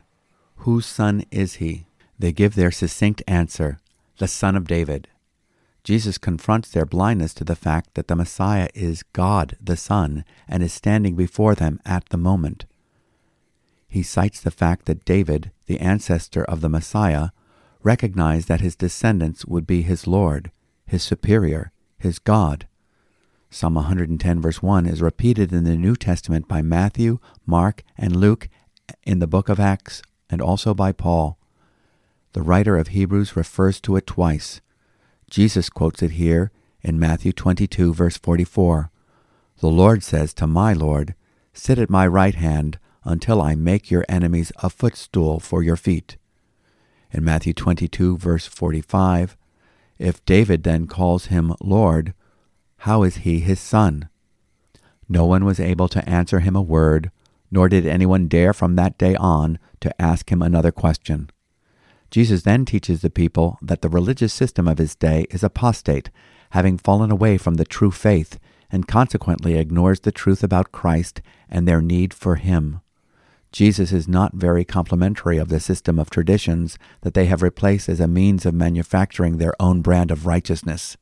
Whose 0.57 0.85
son 0.85 1.25
is 1.31 1.55
he? 1.55 1.87
They 2.17 2.31
give 2.31 2.55
their 2.55 2.71
succinct 2.71 3.23
answer 3.27 3.79
the 4.19 4.27
Son 4.27 4.55
of 4.55 4.67
David. 4.67 5.07
Jesus 5.83 6.17
confronts 6.17 6.69
their 6.69 6.85
blindness 6.85 7.33
to 7.35 7.43
the 7.43 7.55
fact 7.55 7.95
that 7.95 8.07
the 8.07 8.15
Messiah 8.15 8.69
is 8.73 9.03
God 9.03 9.57
the 9.61 9.75
Son 9.75 10.23
and 10.47 10.63
is 10.63 10.71
standing 10.71 11.15
before 11.15 11.55
them 11.55 11.79
at 11.85 12.07
the 12.09 12.17
moment. 12.17 12.65
He 13.89 14.01
cites 14.01 14.39
the 14.39 14.51
fact 14.51 14.85
that 14.85 15.05
David, 15.05 15.51
the 15.65 15.79
ancestor 15.79 16.43
of 16.45 16.61
the 16.61 16.69
Messiah, 16.69 17.29
recognized 17.83 18.47
that 18.47 18.61
his 18.61 18.75
descendants 18.75 19.45
would 19.45 19.67
be 19.67 19.81
his 19.81 20.07
Lord, 20.07 20.51
his 20.85 21.03
superior, 21.03 21.71
his 21.97 22.17
God. 22.17 22.67
Psalm 23.49 23.75
110, 23.75 24.41
verse 24.41 24.63
1, 24.63 24.85
is 24.85 25.01
repeated 25.01 25.51
in 25.51 25.65
the 25.65 25.75
New 25.75 25.95
Testament 25.95 26.47
by 26.47 26.61
Matthew, 26.61 27.19
Mark, 27.45 27.83
and 27.97 28.15
Luke 28.15 28.47
in 29.03 29.19
the 29.19 29.27
book 29.27 29.49
of 29.49 29.59
Acts 29.59 30.01
and 30.29 30.41
also 30.41 30.73
by 30.73 30.91
Paul. 30.91 31.37
The 32.31 32.41
writer 32.41 32.77
of 32.77 32.87
Hebrews 32.87 33.35
refers 33.35 33.79
to 33.81 33.95
it 33.97 34.07
twice. 34.07 34.61
Jesus 35.33 35.67
quotes 35.67 36.03
it 36.03 36.11
here 36.11 36.51
in 36.83 36.99
Matthew 36.99 37.31
22, 37.31 37.91
verse 37.91 38.17
44. 38.17 38.91
The 39.61 39.67
Lord 39.67 40.03
says 40.03 40.31
to 40.35 40.45
my 40.45 40.73
Lord, 40.73 41.15
Sit 41.53 41.79
at 41.79 41.89
my 41.89 42.05
right 42.05 42.35
hand 42.35 42.77
until 43.03 43.41
I 43.41 43.55
make 43.55 43.89
your 43.89 44.05
enemies 44.07 44.51
a 44.61 44.69
footstool 44.69 45.39
for 45.39 45.63
your 45.63 45.75
feet. 45.75 46.17
In 47.09 47.23
Matthew 47.23 47.51
22, 47.51 48.15
verse 48.19 48.45
45, 48.45 49.35
if 49.97 50.23
David 50.23 50.61
then 50.61 50.85
calls 50.85 51.25
him 51.25 51.55
Lord, 51.59 52.13
how 52.77 53.01
is 53.01 53.15
he 53.25 53.39
his 53.39 53.59
son? 53.59 54.09
No 55.09 55.25
one 55.25 55.45
was 55.45 55.59
able 55.59 55.87
to 55.87 56.07
answer 56.07 56.41
him 56.41 56.55
a 56.55 56.61
word 56.61 57.09
nor 57.53 57.69
did 57.69 57.85
anyone 57.85 58.27
dare 58.27 58.51
from 58.51 58.75
that 58.75 58.97
day 58.97 59.15
on 59.15 59.59
to 59.79 60.01
ask 60.01 60.31
him 60.31 60.41
another 60.41 60.71
question. 60.71 61.29
Jesus 62.13 62.43
then 62.43 62.63
teaches 62.63 63.01
the 63.01 63.09
people 63.09 63.57
that 63.59 63.81
the 63.81 63.89
religious 63.89 64.31
system 64.31 64.67
of 64.67 64.77
his 64.77 64.93
day 64.93 65.25
is 65.31 65.43
apostate, 65.43 66.11
having 66.51 66.77
fallen 66.77 67.09
away 67.09 67.39
from 67.39 67.55
the 67.55 67.65
true 67.65 67.89
faith, 67.89 68.39
and 68.71 68.87
consequently 68.87 69.57
ignores 69.57 70.01
the 70.01 70.11
truth 70.11 70.43
about 70.43 70.71
Christ 70.71 71.23
and 71.49 71.67
their 71.67 71.81
need 71.81 72.13
for 72.13 72.35
him. 72.35 72.81
Jesus 73.51 73.91
is 73.91 74.07
not 74.07 74.35
very 74.35 74.63
complimentary 74.63 75.39
of 75.39 75.49
the 75.49 75.59
system 75.59 75.97
of 75.97 76.11
traditions 76.11 76.77
that 77.01 77.15
they 77.15 77.25
have 77.25 77.41
replaced 77.41 77.89
as 77.89 77.99
a 77.99 78.07
means 78.07 78.45
of 78.45 78.53
manufacturing 78.53 79.39
their 79.39 79.59
own 79.59 79.81
brand 79.81 80.11
of 80.11 80.27
righteousness. 80.27 80.95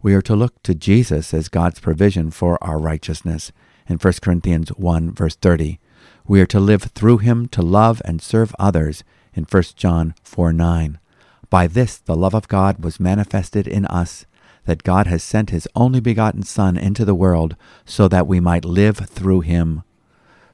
We 0.00 0.14
are 0.14 0.22
to 0.22 0.36
look 0.36 0.62
to 0.62 0.76
Jesus 0.76 1.34
as 1.34 1.48
God's 1.48 1.80
provision 1.80 2.30
for 2.30 2.56
our 2.62 2.78
righteousness, 2.78 3.50
in 3.88 3.96
1 3.96 4.12
Corinthians 4.22 4.68
1, 4.68 5.12
verse 5.12 5.34
30. 5.34 5.80
We 6.24 6.40
are 6.40 6.46
to 6.46 6.60
live 6.60 6.84
through 6.94 7.18
him 7.18 7.48
to 7.48 7.62
love 7.62 8.00
and 8.04 8.22
serve 8.22 8.54
others 8.60 9.02
in 9.34 9.44
1 9.44 9.62
John 9.76 10.14
4, 10.22 10.52
9. 10.52 10.98
By 11.48 11.66
this 11.66 11.98
the 11.98 12.16
love 12.16 12.34
of 12.34 12.48
God 12.48 12.82
was 12.82 13.00
manifested 13.00 13.66
in 13.66 13.86
us, 13.86 14.26
that 14.64 14.82
God 14.82 15.06
has 15.06 15.22
sent 15.22 15.50
his 15.50 15.68
only 15.74 16.00
begotten 16.00 16.42
Son 16.42 16.76
into 16.76 17.04
the 17.04 17.14
world 17.14 17.56
so 17.84 18.08
that 18.08 18.26
we 18.26 18.40
might 18.40 18.64
live 18.64 18.98
through 18.98 19.40
him. 19.40 19.82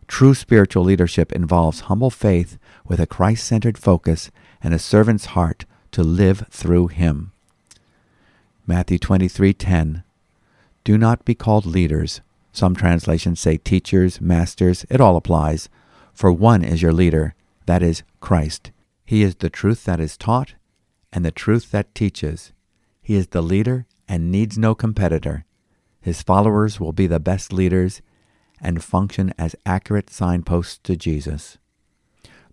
True 0.08 0.34
spiritual 0.34 0.84
leadership 0.84 1.32
involves 1.32 1.80
humble 1.80 2.10
faith 2.10 2.58
with 2.86 3.00
a 3.00 3.06
Christ 3.06 3.44
centered 3.44 3.76
focus 3.76 4.30
and 4.62 4.72
a 4.72 4.78
servant's 4.78 5.26
heart 5.26 5.64
to 5.92 6.02
live 6.02 6.46
through 6.50 6.88
him. 6.88 7.32
Matthew 8.66 8.98
23:10 8.98 10.02
Do 10.84 10.96
not 10.96 11.24
be 11.24 11.34
called 11.34 11.66
leaders, 11.66 12.20
some 12.52 12.74
translations 12.74 13.38
say 13.38 13.58
teachers, 13.58 14.20
masters, 14.20 14.86
it 14.88 15.00
all 15.00 15.16
applies. 15.16 15.68
For 16.14 16.32
one 16.32 16.64
is 16.64 16.80
your 16.80 16.92
leader, 16.92 17.34
that 17.66 17.82
is 17.82 18.02
Christ. 18.20 18.70
He 19.04 19.22
is 19.22 19.36
the 19.36 19.50
truth 19.50 19.84
that 19.84 20.00
is 20.00 20.16
taught 20.16 20.54
and 21.12 21.24
the 21.24 21.30
truth 21.30 21.70
that 21.70 21.94
teaches. 21.94 22.52
He 23.02 23.14
is 23.14 23.28
the 23.28 23.42
leader 23.42 23.86
and 24.08 24.30
needs 24.30 24.58
no 24.58 24.74
competitor. 24.74 25.44
His 26.00 26.22
followers 26.22 26.80
will 26.80 26.92
be 26.92 27.06
the 27.06 27.20
best 27.20 27.52
leaders 27.52 28.02
and 28.60 28.82
function 28.82 29.34
as 29.38 29.56
accurate 29.64 30.10
signposts 30.10 30.78
to 30.84 30.96
Jesus. 30.96 31.58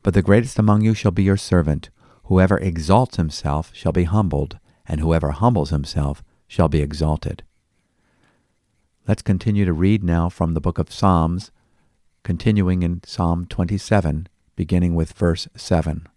But 0.01 0.13
the 0.13 0.21
greatest 0.21 0.59
among 0.59 0.81
you 0.81 0.93
shall 0.93 1.11
be 1.11 1.23
your 1.23 1.37
servant. 1.37 1.89
Whoever 2.25 2.57
exalts 2.57 3.17
himself 3.17 3.71
shall 3.73 3.91
be 3.91 4.03
humbled, 4.03 4.57
and 4.85 4.99
whoever 4.99 5.31
humbles 5.31 5.69
himself 5.69 6.23
shall 6.47 6.67
be 6.67 6.81
exalted. 6.81 7.43
Let's 9.07 9.21
continue 9.21 9.65
to 9.65 9.73
read 9.73 10.03
now 10.03 10.29
from 10.29 10.53
the 10.53 10.61
book 10.61 10.77
of 10.77 10.91
Psalms, 10.91 11.51
continuing 12.23 12.83
in 12.83 13.01
Psalm 13.05 13.45
27, 13.45 14.27
beginning 14.55 14.95
with 14.95 15.13
verse 15.13 15.47
7. 15.55 16.07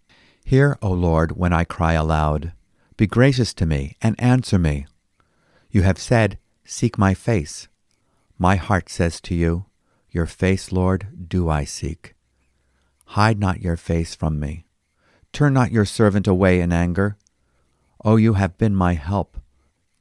Hear, 0.43 0.77
O 0.81 0.91
Lord, 0.91 1.37
when 1.37 1.53
I 1.53 1.63
cry 1.63 1.93
aloud. 1.93 2.53
Be 2.95 3.07
gracious 3.07 3.53
to 3.55 3.65
me 3.65 3.95
and 4.01 4.15
answer 4.19 4.57
me. 4.57 4.87
You 5.69 5.83
have 5.83 5.99
said, 5.99 6.39
Seek 6.63 6.97
my 6.97 7.13
face. 7.13 7.67
My 8.37 8.55
heart 8.55 8.89
says 8.89 9.19
to 9.21 9.35
you, 9.35 9.65
Your 10.09 10.25
face, 10.25 10.71
Lord, 10.71 11.27
do 11.27 11.49
I 11.49 11.63
seek. 11.63 12.15
Hide 13.11 13.39
not 13.39 13.61
your 13.61 13.77
face 13.77 14.15
from 14.15 14.39
me. 14.39 14.65
Turn 15.31 15.53
not 15.53 15.71
your 15.71 15.85
servant 15.85 16.27
away 16.27 16.59
in 16.59 16.71
anger. 16.73 17.17
O 18.03 18.15
you 18.15 18.33
have 18.33 18.57
been 18.57 18.75
my 18.75 18.93
help. 18.93 19.37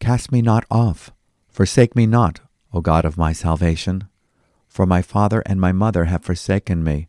Cast 0.00 0.32
me 0.32 0.42
not 0.42 0.64
off. 0.70 1.10
Forsake 1.48 1.96
me 1.96 2.06
not, 2.06 2.40
O 2.72 2.80
God 2.80 3.04
of 3.04 3.16
my 3.16 3.32
salvation. 3.32 4.08
For 4.68 4.86
my 4.86 5.02
father 5.02 5.42
and 5.46 5.60
my 5.60 5.72
mother 5.72 6.04
have 6.04 6.24
forsaken 6.24 6.84
me, 6.84 7.08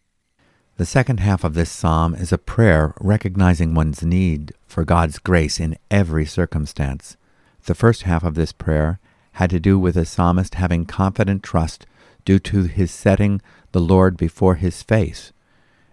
The 0.81 0.87
second 0.87 1.19
half 1.19 1.43
of 1.43 1.53
this 1.53 1.69
psalm 1.69 2.15
is 2.15 2.33
a 2.33 2.39
prayer 2.39 2.95
recognizing 2.99 3.75
one's 3.75 4.01
need 4.01 4.51
for 4.65 4.83
God's 4.83 5.19
grace 5.19 5.59
in 5.59 5.77
every 5.91 6.25
circumstance. 6.25 7.17
The 7.65 7.75
first 7.75 8.01
half 8.01 8.23
of 8.23 8.33
this 8.33 8.51
prayer 8.51 8.99
had 9.33 9.51
to 9.51 9.59
do 9.59 9.77
with 9.77 9.93
the 9.93 10.07
psalmist 10.07 10.55
having 10.55 10.85
confident 10.85 11.43
trust 11.43 11.85
due 12.25 12.39
to 12.39 12.63
his 12.63 12.89
setting 12.89 13.43
the 13.73 13.79
Lord 13.79 14.17
before 14.17 14.55
his 14.55 14.81
face 14.81 15.31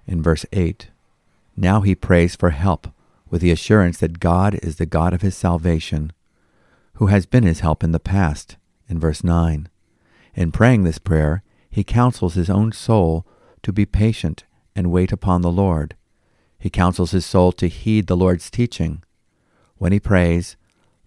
in 0.07 0.23
verse 0.23 0.47
8. 0.55 0.89
Now 1.55 1.83
he 1.83 1.95
prays 1.95 2.35
for 2.35 2.49
help 2.49 2.89
with 3.29 3.43
the 3.43 3.51
assurance 3.51 3.99
that 3.99 4.21
God 4.21 4.55
is 4.63 4.77
the 4.77 4.87
God 4.87 5.13
of 5.13 5.21
his 5.21 5.37
salvation, 5.37 6.15
who 6.95 7.09
has 7.09 7.27
been 7.27 7.45
his 7.45 7.61
help 7.61 7.85
in 7.85 7.93
the 7.93 8.01
past 8.01 8.57
in 8.89 8.99
verse 8.99 9.23
9. 9.23 9.69
In 10.35 10.51
praying 10.51 10.85
this 10.85 10.99
prayer, 10.99 11.43
he 11.69 11.85
counsels 11.85 12.37
his 12.37 12.49
own 12.49 12.73
soul 12.73 13.27
to 13.63 13.71
be 13.71 13.85
patient 13.85 14.45
and 14.79 14.93
wait 14.93 15.11
upon 15.11 15.43
the 15.43 15.51
Lord. 15.51 15.97
He 16.57 16.71
counsels 16.71 17.11
his 17.11 17.27
soul 17.27 17.51
to 17.53 17.67
heed 17.67 18.07
the 18.07 18.17
Lord's 18.17 18.49
teaching. 18.49 19.03
When 19.77 19.91
he 19.91 19.99
prays, 19.99 20.57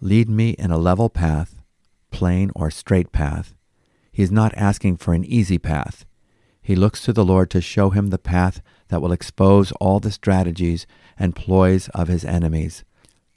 Lead 0.01 0.29
me 0.29 0.49
in 0.51 0.71
a 0.71 0.77
level 0.77 1.09
path, 1.09 1.61
plain 2.11 2.51
or 2.53 2.69
straight 2.69 3.13
path, 3.13 3.55
he 4.11 4.23
is 4.23 4.31
not 4.31 4.53
asking 4.57 4.97
for 4.97 5.13
an 5.13 5.23
easy 5.23 5.57
path. 5.57 6.05
He 6.61 6.75
looks 6.75 7.01
to 7.03 7.13
the 7.13 7.23
Lord 7.23 7.49
to 7.51 7.61
show 7.61 7.91
him 7.91 8.09
the 8.09 8.17
path 8.17 8.61
that 8.89 9.01
will 9.01 9.13
expose 9.13 9.71
all 9.73 10.01
the 10.01 10.11
strategies 10.11 10.85
and 11.17 11.33
ploys 11.33 11.87
of 11.89 12.09
his 12.09 12.25
enemies, 12.25 12.83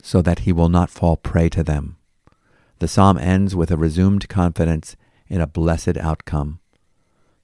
so 0.03 0.20
that 0.20 0.40
he 0.40 0.53
will 0.53 0.68
not 0.68 0.90
fall 0.90 1.16
prey 1.16 1.49
to 1.51 1.62
them. 1.62 1.97
The 2.81 2.88
psalm 2.88 3.18
ends 3.18 3.55
with 3.55 3.70
a 3.70 3.77
resumed 3.77 4.29
confidence 4.29 4.97
in 5.29 5.40
a 5.40 5.47
blessed 5.47 5.97
outcome. 5.97 6.59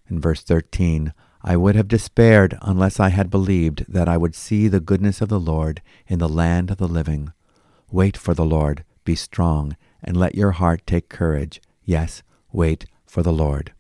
In 0.09 0.21
verse 0.21 0.43
13, 0.43 1.15
I 1.43 1.57
would 1.57 1.75
have 1.75 1.89
despaired 1.89 2.59
unless 2.61 3.01
I 3.01 3.09
had 3.09 3.31
believed 3.31 3.87
that 3.89 4.09
I 4.09 4.17
would 4.17 4.35
see 4.35 4.69
the 4.69 4.81
goodness 4.81 5.21
of 5.21 5.29
the 5.29 5.41
Lord 5.41 5.81
in 6.07 6.19
the 6.19 6.29
land 6.29 6.71
of 6.71 6.77
the 6.77 6.89
living. 6.89 7.33
Wait 7.91 8.17
for 8.17 8.35
the 8.35 8.45
Lord, 8.45 8.85
be 9.05 9.15
strong, 9.15 9.77
and 10.05 10.17
let 10.17 10.35
your 10.35 10.53
heart 10.53 10.83
take 10.87 11.09
courage. 11.09 11.61
Yes, 11.85 12.23
wait 12.53 12.87
for 13.07 13.23
the 13.23 13.33
Lord. 13.33 13.73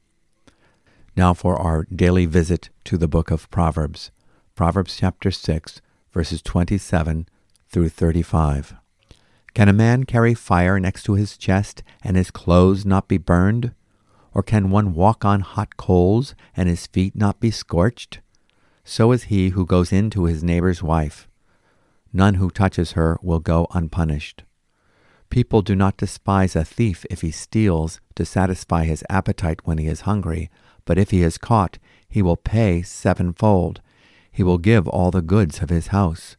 Now 1.16 1.34
for 1.34 1.56
our 1.56 1.84
daily 1.84 2.26
visit 2.26 2.70
to 2.84 2.96
the 2.96 3.08
book 3.08 3.30
of 3.30 3.50
Proverbs. 3.50 4.10
Proverbs 4.54 4.96
chapter 4.96 5.30
6, 5.30 5.82
verses 6.12 6.40
27 6.42 7.28
through 7.68 7.88
35. 7.90 8.74
Can 9.52 9.68
a 9.68 9.72
man 9.72 10.04
carry 10.04 10.32
fire 10.32 10.80
next 10.80 11.02
to 11.04 11.14
his 11.14 11.36
chest 11.36 11.82
and 12.02 12.16
his 12.16 12.30
clothes 12.30 12.86
not 12.86 13.08
be 13.08 13.18
burned? 13.18 13.74
Or 14.32 14.42
can 14.42 14.70
one 14.70 14.94
walk 14.94 15.24
on 15.24 15.40
hot 15.40 15.76
coals 15.76 16.34
and 16.56 16.68
his 16.68 16.86
feet 16.86 17.16
not 17.16 17.40
be 17.40 17.50
scorched? 17.50 18.20
So 18.84 19.12
is 19.12 19.24
he 19.24 19.50
who 19.50 19.66
goes 19.66 19.92
in 19.92 20.10
to 20.10 20.24
his 20.24 20.42
neighbor's 20.42 20.82
wife. 20.82 21.28
None 22.12 22.34
who 22.34 22.50
touches 22.50 22.92
her 22.92 23.18
will 23.22 23.40
go 23.40 23.66
unpunished. 23.72 24.44
People 25.30 25.62
do 25.62 25.76
not 25.76 25.96
despise 25.96 26.56
a 26.56 26.64
thief 26.64 27.06
if 27.08 27.20
he 27.20 27.30
steals 27.30 28.00
to 28.16 28.24
satisfy 28.24 28.84
his 28.84 29.04
appetite 29.08 29.60
when 29.64 29.78
he 29.78 29.86
is 29.86 30.00
hungry, 30.02 30.50
but 30.84 30.98
if 30.98 31.10
he 31.10 31.22
is 31.22 31.38
caught, 31.38 31.78
he 32.08 32.20
will 32.20 32.36
pay 32.36 32.82
sevenfold. 32.82 33.80
He 34.32 34.42
will 34.42 34.58
give 34.58 34.88
all 34.88 35.12
the 35.12 35.22
goods 35.22 35.62
of 35.62 35.70
his 35.70 35.88
house. 35.88 36.36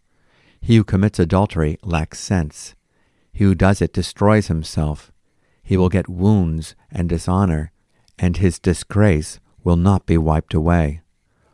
He 0.60 0.76
who 0.76 0.84
commits 0.84 1.20
adultery 1.20 1.78
lacks 1.84 2.20
sense. 2.20 2.76
He 3.32 3.46
who 3.46 3.56
does 3.56 3.82
it 3.82 3.94
destroys 3.94 4.48
himself. 4.48 5.12
He 5.64 5.78
will 5.78 5.90
get 5.90 6.10
wounds 6.10 6.76
and 6.92 7.08
dishonor, 7.08 7.71
and 8.22 8.38
his 8.38 8.60
disgrace 8.60 9.40
will 9.64 9.76
not 9.76 10.06
be 10.06 10.18
wiped 10.18 10.54
away. 10.54 11.02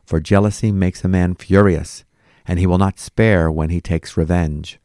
For 0.06 0.20
jealousy 0.20 0.72
makes 0.72 1.04
a 1.04 1.08
man 1.08 1.34
furious, 1.34 2.04
and 2.46 2.60
he 2.60 2.68
will 2.68 2.78
not 2.78 3.00
spare 3.00 3.50
when 3.50 3.70
he 3.70 3.80
takes 3.80 4.18
revenge. 4.18 4.78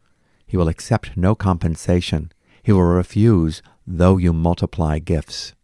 He 0.47 0.57
will 0.57 0.69
accept 0.69 1.17
no 1.17 1.35
compensation. 1.35 2.31
He 2.63 2.71
will 2.71 2.83
refuse, 2.83 3.63
though 3.85 4.17
you 4.17 4.33
multiply 4.33 5.01
gifts. 5.01 5.55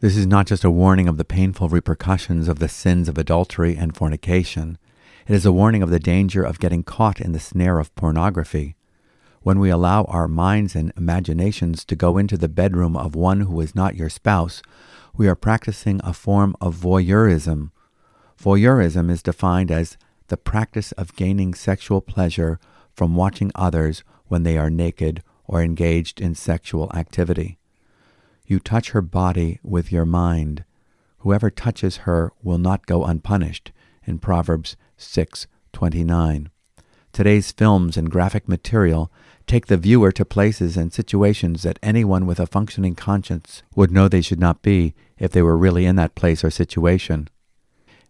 This 0.00 0.16
is 0.16 0.26
not 0.26 0.46
just 0.46 0.64
a 0.64 0.70
warning 0.70 1.06
of 1.06 1.16
the 1.16 1.24
painful 1.24 1.68
repercussions 1.68 2.48
of 2.48 2.58
the 2.58 2.68
sins 2.68 3.08
of 3.08 3.16
adultery 3.16 3.76
and 3.76 3.94
fornication. 3.94 4.78
It 5.28 5.34
is 5.34 5.46
a 5.46 5.52
warning 5.52 5.82
of 5.82 5.90
the 5.90 6.00
danger 6.00 6.42
of 6.42 6.58
getting 6.58 6.82
caught 6.82 7.20
in 7.20 7.32
the 7.32 7.38
snare 7.38 7.78
of 7.78 7.94
pornography. 7.94 8.74
When 9.42 9.58
we 9.58 9.70
allow 9.70 10.04
our 10.04 10.28
minds 10.28 10.76
and 10.76 10.92
imaginations 10.98 11.86
to 11.86 11.96
go 11.96 12.18
into 12.18 12.36
the 12.36 12.48
bedroom 12.48 12.94
of 12.94 13.14
one 13.14 13.40
who 13.40 13.58
is 13.62 13.74
not 13.74 13.96
your 13.96 14.10
spouse, 14.10 14.60
we 15.16 15.28
are 15.28 15.34
practicing 15.34 15.98
a 16.04 16.12
form 16.12 16.54
of 16.60 16.76
voyeurism. 16.76 17.70
Voyeurism 18.38 19.10
is 19.10 19.22
defined 19.22 19.70
as 19.70 19.96
the 20.28 20.36
practice 20.36 20.92
of 20.92 21.16
gaining 21.16 21.54
sexual 21.54 22.02
pleasure 22.02 22.60
from 22.92 23.16
watching 23.16 23.50
others 23.54 24.04
when 24.26 24.42
they 24.42 24.58
are 24.58 24.68
naked 24.68 25.22
or 25.46 25.62
engaged 25.62 26.20
in 26.20 26.34
sexual 26.34 26.92
activity. 26.94 27.58
You 28.46 28.60
touch 28.60 28.90
her 28.90 29.00
body 29.02 29.58
with 29.62 29.90
your 29.90 30.04
mind. 30.04 30.64
Whoever 31.20 31.48
touches 31.48 31.98
her 31.98 32.30
will 32.42 32.58
not 32.58 32.84
go 32.84 33.04
unpunished. 33.04 33.72
In 34.04 34.18
Proverbs 34.18 34.76
6:29. 34.98 36.50
Today's 37.12 37.50
films 37.50 37.96
and 37.96 38.10
graphic 38.10 38.46
material 38.46 39.10
take 39.50 39.66
the 39.66 39.76
viewer 39.76 40.12
to 40.12 40.24
places 40.24 40.76
and 40.76 40.92
situations 40.92 41.64
that 41.64 41.80
anyone 41.82 42.24
with 42.24 42.38
a 42.38 42.46
functioning 42.46 42.94
conscience 42.94 43.64
would 43.74 43.90
know 43.90 44.06
they 44.06 44.20
should 44.20 44.38
not 44.38 44.62
be 44.62 44.94
if 45.18 45.32
they 45.32 45.42
were 45.42 45.56
really 45.56 45.86
in 45.86 45.96
that 45.96 46.14
place 46.14 46.44
or 46.44 46.50
situation. 46.50 47.28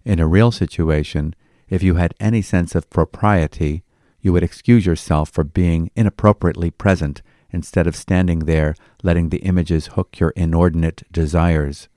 In 0.05 0.21
a 0.21 0.27
real 0.27 0.51
situation, 0.51 1.35
if 1.71 1.83
you 1.83 1.95
had 1.95 2.13
any 2.21 2.43
sense 2.43 2.75
of 2.75 2.91
propriety, 2.91 3.83
you 4.21 4.35
would 4.35 4.43
excuse 4.43 4.85
yourself 4.85 5.31
for 5.31 5.43
being 5.43 5.91
inappropriately 5.97 6.71
present 6.71 7.23
instead 7.51 7.87
of 7.87 7.97
standing 7.97 8.41
there 8.41 8.75
letting 9.03 9.31
the 9.31 9.39
images 9.39 9.87
hook 9.95 10.19
your 10.19 10.35
inordinate 10.37 11.11
desires. 11.11 11.89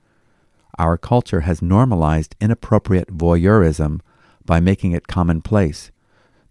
Our 0.78 0.96
culture 0.96 1.40
has 1.40 1.60
normalized 1.60 2.34
inappropriate 2.40 3.14
voyeurism 3.14 4.00
by 4.46 4.60
making 4.60 4.92
it 4.92 5.06
commonplace, 5.06 5.90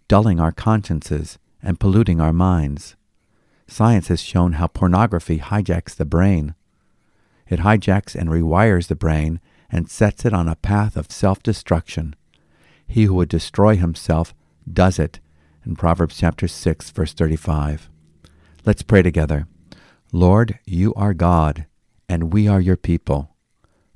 dulling 0.06 0.38
our 0.38 0.52
consciences 0.52 1.38
and 1.64 1.80
polluting 1.80 2.20
our 2.20 2.32
minds. 2.32 2.94
Science 3.66 4.08
has 4.08 4.22
shown 4.22 4.52
how 4.52 4.66
pornography 4.66 5.38
hijacks 5.38 5.96
the 5.96 6.04
brain. 6.04 6.54
It 7.48 7.60
hijacks 7.60 8.14
and 8.14 8.28
rewires 8.28 8.88
the 8.88 8.94
brain 8.94 9.40
and 9.70 9.90
sets 9.90 10.24
it 10.24 10.32
on 10.32 10.46
a 10.46 10.56
path 10.56 10.96
of 10.96 11.10
self 11.10 11.42
destruction. 11.42 12.14
He 12.86 13.04
who 13.04 13.14
would 13.14 13.30
destroy 13.30 13.76
himself 13.76 14.34
does 14.70 14.98
it 14.98 15.18
in 15.64 15.74
Proverbs 15.74 16.18
chapter 16.18 16.46
6 16.46 16.90
verse 16.90 17.14
35. 17.14 17.88
Let's 18.66 18.82
pray 18.82 19.02
together. 19.02 19.46
Lord, 20.12 20.58
you 20.64 20.94
are 20.94 21.14
God, 21.14 21.66
and 22.08 22.32
we 22.32 22.46
are 22.46 22.60
your 22.60 22.76
people. 22.76 23.34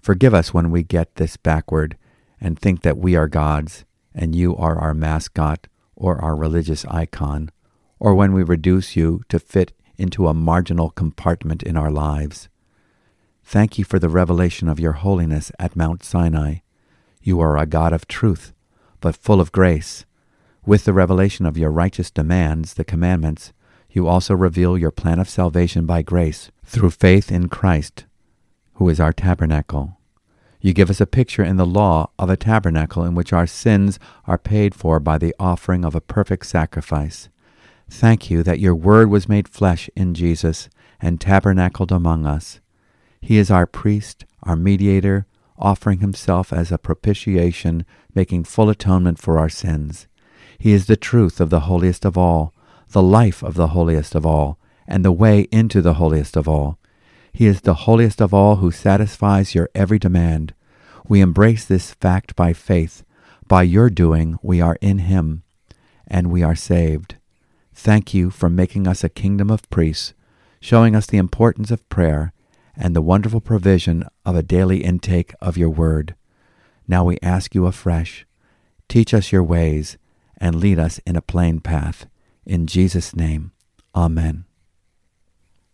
Forgive 0.01 0.35
us 0.35 0.55
when 0.55 0.71
we 0.71 0.83
get 0.83 1.17
this 1.17 1.37
backward 1.37 1.97
and 2.41 2.59
think 2.59 2.83
that 2.83 2.99
we 2.99 3.15
are 3.15 3.29
God's 3.29 3.85
and 4.15 4.35
you 4.35 4.57
are 4.57 4.79
our 4.79 4.95
mascot 4.95 5.69
or 5.95 6.21
our 6.21 6.35
religious 6.35 6.85
icon, 6.87 7.51
or 8.01 8.15
when 8.15 8.33
we 8.33 8.43
reduce 8.43 8.97
you 8.97 9.23
to 9.29 9.39
fit 9.39 9.73
into 9.97 10.29
a 10.29 10.35
marginal 10.35 10.91
compartment 10.91 11.63
in 11.63 11.77
our 11.77 11.91
lives. 11.91 12.49
Thank 13.45 13.79
you 13.79 13.85
for 13.85 13.99
the 13.99 14.09
revelation 14.09 14.69
of 14.69 14.79
your 14.79 14.93
holiness 14.93 15.51
at 15.59 15.75
Mount 15.75 16.05
Sinai. 16.05 16.57
You 17.23 17.41
are 17.41 17.57
a 17.57 17.67
God 17.67 17.93
of 17.93 18.07
truth, 18.07 18.53
but 19.01 19.17
full 19.17 19.41
of 19.41 19.53
grace. 19.53 20.05
With 20.65 20.85
the 20.85 20.93
revelation 20.93 21.47
of 21.47 21.57
your 21.57 21.71
righteous 21.71 22.11
demands, 22.11 22.75
the 22.75 22.85
commandments, 22.85 23.53
you 23.91 24.07
also 24.07 24.35
reveal 24.35 24.77
your 24.77 24.91
plan 24.91 25.19
of 25.19 25.29
salvation 25.29 25.87
by 25.87 26.03
grace 26.03 26.51
through 26.65 26.91
faith 26.91 27.33
in 27.33 27.49
Christ, 27.49 28.05
who 28.75 28.89
is 28.89 29.01
our 29.01 29.13
tabernacle. 29.13 29.99
You 30.61 30.73
give 30.73 30.91
us 30.91 31.01
a 31.01 31.07
picture 31.07 31.43
in 31.43 31.57
the 31.57 31.67
law 31.67 32.11
of 32.19 32.29
a 32.29 32.37
tabernacle 32.37 33.05
in 33.05 33.15
which 33.15 33.33
our 33.33 33.47
sins 33.47 33.99
are 34.27 34.39
paid 34.39 34.75
for 34.75 35.01
by 35.01 35.17
the 35.17 35.35
offering 35.39 35.85
of 35.85 35.95
a 35.95 36.01
perfect 36.01 36.47
sacrifice. 36.47 37.29
Thank 37.91 38.31
you 38.31 38.43
that 38.43 38.61
your 38.61 38.75
word 38.75 39.11
was 39.11 39.29
made 39.29 39.49
flesh 39.49 39.89
in 39.97 40.15
Jesus 40.15 40.69
and 41.01 41.21
tabernacled 41.21 41.91
among 41.91 42.27
us. 42.27 42.61
He 43.21 43.39
is 43.39 43.51
our 43.51 43.67
priest, 43.67 44.25
our 44.43 44.57
mediator, 44.57 45.27
offering 45.59 46.01
himself 46.01 46.53
as 46.53 46.71
a 46.71 46.79
propitiation, 46.79 47.85
making 48.15 48.45
full 48.45 48.71
atonement 48.71 49.19
for 49.19 49.39
our 49.39 49.49
sins. 49.49 50.07
He 50.59 50.73
is 50.73 50.87
the 50.87 50.97
truth 50.97 51.41
of 51.41 51.51
the 51.51 51.61
holiest 51.61 52.05
of 52.05 52.17
all, 52.17 52.55
the 52.91 53.03
life 53.03 53.43
of 53.43 53.55
the 53.55 53.69
holiest 53.69 54.15
of 54.15 54.25
all, 54.25 54.59
and 54.87 55.05
the 55.05 55.13
way 55.13 55.49
into 55.51 55.83
the 55.83 55.95
holiest 55.95 56.37
of 56.37 56.49
all. 56.49 56.79
He 57.33 57.47
is 57.47 57.63
the 57.63 57.75
holiest 57.75 58.21
of 58.21 58.33
all 58.33 58.57
who 58.57 58.71
satisfies 58.71 59.55
your 59.55 59.69
every 59.75 59.99
demand. 59.99 60.55
We 61.09 61.21
embrace 61.21 61.65
this 61.65 61.95
fact 61.95 62.35
by 62.37 62.53
faith. 62.53 63.05
By 63.47 63.63
your 63.63 63.91
doing, 63.91 64.39
we 64.43 64.61
are 64.61 64.79
in 64.81 64.99
him, 64.99 65.43
and 66.07 66.31
we 66.31 66.43
are 66.43 66.55
saved. 66.55 67.18
Thank 67.81 68.13
you 68.13 68.31
for 68.31 68.51
making 68.51 68.89
us 68.89 69.05
a 69.05 69.09
kingdom 69.09 69.53
of 69.53 69.71
priests, 69.71 70.13
showing 70.61 70.97
us 70.97 71.07
the 71.07 71.17
importance 71.17 71.71
of 71.71 71.89
prayer 71.89 72.33
and 72.77 72.95
the 72.95 73.01
wonderful 73.01 73.41
provision 73.41 74.05
of 74.27 74.35
a 74.35 74.43
daily 74.43 74.83
intake 74.83 75.33
of 75.41 75.57
your 75.57 75.71
word. 75.71 76.17
Now 76.89 77.05
we 77.05 77.21
ask 77.23 77.55
you 77.55 77.67
afresh, 77.67 78.27
teach 78.89 79.15
us 79.15 79.31
your 79.31 79.45
ways 79.45 79.97
and 80.39 80.57
lead 80.57 80.81
us 80.81 80.99
in 81.07 81.15
a 81.15 81.23
plain 81.23 81.61
path. 81.61 82.09
In 82.45 82.67
Jesus' 82.67 83.15
name, 83.15 83.53
Amen. 83.95 84.45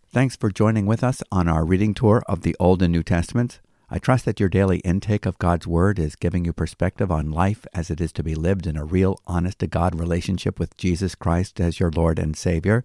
Thanks 0.07 0.37
for 0.37 0.51
joining 0.51 0.85
with 0.85 1.03
us 1.03 1.23
on 1.33 1.49
our 1.49 1.65
reading 1.65 1.95
tour 1.95 2.23
of 2.29 2.43
the 2.43 2.55
Old 2.61 2.83
and 2.83 2.93
New 2.93 3.03
Testaments. 3.03 3.61
I 3.91 3.99
trust 3.99 4.25
that 4.25 4.41
your 4.41 4.49
daily 4.49 4.79
intake 4.79 5.27
of 5.27 5.39
God's 5.39 5.67
Word 5.67 5.99
is 5.99 6.17
giving 6.17 6.45
you 6.45 6.53
perspective 6.53 7.13
on 7.13 7.31
life 7.31 7.67
as 7.75 7.91
it 7.91 8.01
is 8.01 8.13
to 8.13 8.23
be 8.23 8.35
lived 8.35 8.67
in 8.67 8.77
a 8.77 8.85
real, 8.85 9.21
honest 9.27 9.59
to 9.59 9.67
God 9.67 9.99
relationship 9.99 10.59
with 10.59 10.77
Jesus 10.77 11.15
Christ 11.15 11.61
as 11.61 11.79
your 11.79 11.91
Lord 11.91 12.19
and 12.19 12.37
Savior. 12.37 12.85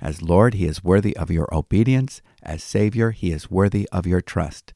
As 0.00 0.22
Lord, 0.22 0.54
He 0.54 0.66
is 0.66 0.84
worthy 0.84 1.16
of 1.16 1.30
your 1.30 1.52
obedience. 1.52 2.22
As 2.42 2.62
Savior, 2.62 3.10
He 3.10 3.32
is 3.32 3.50
worthy 3.50 3.88
of 3.90 4.06
your 4.06 4.20
trust. 4.20 4.72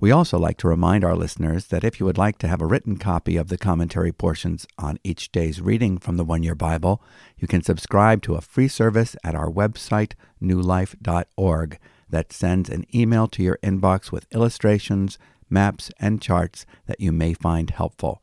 We 0.00 0.12
also 0.12 0.38
like 0.38 0.58
to 0.58 0.68
remind 0.68 1.04
our 1.04 1.16
listeners 1.16 1.66
that 1.66 1.82
if 1.82 1.98
you 1.98 2.06
would 2.06 2.18
like 2.18 2.38
to 2.38 2.48
have 2.48 2.60
a 2.60 2.66
written 2.66 2.98
copy 2.98 3.36
of 3.36 3.48
the 3.48 3.58
commentary 3.58 4.12
portions 4.12 4.64
on 4.78 4.98
each 5.02 5.32
day's 5.32 5.60
reading 5.60 5.98
from 5.98 6.16
the 6.16 6.24
One 6.24 6.44
Year 6.44 6.54
Bible, 6.54 7.02
you 7.36 7.48
can 7.48 7.62
subscribe 7.62 8.22
to 8.22 8.34
a 8.34 8.40
free 8.40 8.68
service 8.68 9.16
at 9.24 9.34
our 9.34 9.50
website, 9.50 10.12
newlife.org, 10.40 11.78
that 12.10 12.32
sends 12.32 12.68
an 12.68 12.84
email 12.94 13.28
to 13.28 13.42
your 13.42 13.58
inbox 13.62 14.10
with 14.10 14.26
illustrations, 14.32 15.18
maps, 15.50 15.90
and 15.98 16.20
charts 16.22 16.66
that 16.86 17.00
you 17.00 17.12
may 17.12 17.34
find 17.34 17.70
helpful. 17.70 18.22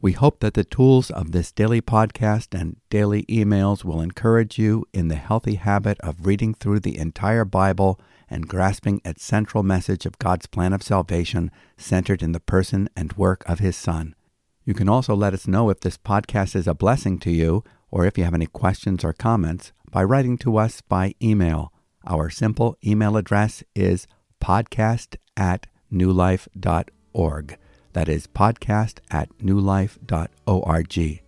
We 0.00 0.12
hope 0.12 0.40
that 0.40 0.54
the 0.54 0.64
tools 0.64 1.12
of 1.12 1.30
this 1.30 1.52
daily 1.52 1.80
podcast 1.80 2.58
and 2.58 2.76
daily 2.90 3.22
emails 3.26 3.84
will 3.84 4.00
encourage 4.00 4.58
you 4.58 4.84
in 4.92 5.06
the 5.06 5.14
healthy 5.14 5.54
habit 5.54 5.96
of 6.00 6.26
reading 6.26 6.54
through 6.54 6.80
the 6.80 6.98
entire 6.98 7.44
Bible 7.44 8.00
and 8.28 8.48
grasping 8.48 9.00
its 9.04 9.24
central 9.24 9.62
message 9.62 10.04
of 10.04 10.18
God's 10.18 10.46
plan 10.46 10.72
of 10.72 10.82
salvation 10.82 11.52
centered 11.76 12.20
in 12.20 12.32
the 12.32 12.40
person 12.40 12.88
and 12.96 13.12
work 13.12 13.48
of 13.48 13.60
His 13.60 13.76
Son. 13.76 14.16
You 14.64 14.74
can 14.74 14.88
also 14.88 15.14
let 15.14 15.34
us 15.34 15.46
know 15.46 15.70
if 15.70 15.78
this 15.80 15.98
podcast 15.98 16.56
is 16.56 16.66
a 16.66 16.74
blessing 16.74 17.18
to 17.20 17.30
you 17.30 17.62
or 17.90 18.04
if 18.04 18.18
you 18.18 18.24
have 18.24 18.34
any 18.34 18.46
questions 18.46 19.04
or 19.04 19.12
comments 19.12 19.72
by 19.90 20.02
writing 20.02 20.36
to 20.38 20.56
us 20.56 20.80
by 20.80 21.14
email. 21.22 21.72
Our 22.06 22.30
simple 22.30 22.76
email 22.84 23.16
address 23.16 23.62
is 23.74 24.06
podcast 24.40 25.16
at 25.36 25.66
newlife.org. 25.92 27.58
That 27.92 28.08
is 28.08 28.26
podcast 28.26 28.98
at 29.10 29.28
newlife.org. 29.38 31.22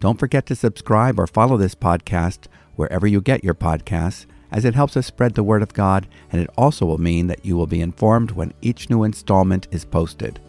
Don't 0.00 0.18
forget 0.18 0.46
to 0.46 0.54
subscribe 0.56 1.18
or 1.18 1.26
follow 1.26 1.56
this 1.56 1.74
podcast 1.74 2.46
wherever 2.76 3.06
you 3.06 3.20
get 3.20 3.44
your 3.44 3.54
podcasts, 3.54 4.26
as 4.50 4.64
it 4.64 4.74
helps 4.74 4.96
us 4.96 5.06
spread 5.06 5.34
the 5.34 5.42
word 5.42 5.62
of 5.62 5.74
God, 5.74 6.08
and 6.32 6.40
it 6.40 6.48
also 6.56 6.86
will 6.86 6.98
mean 6.98 7.26
that 7.26 7.44
you 7.44 7.56
will 7.56 7.66
be 7.66 7.80
informed 7.80 8.30
when 8.30 8.54
each 8.62 8.88
new 8.88 9.02
installment 9.02 9.68
is 9.70 9.84
posted. 9.84 10.40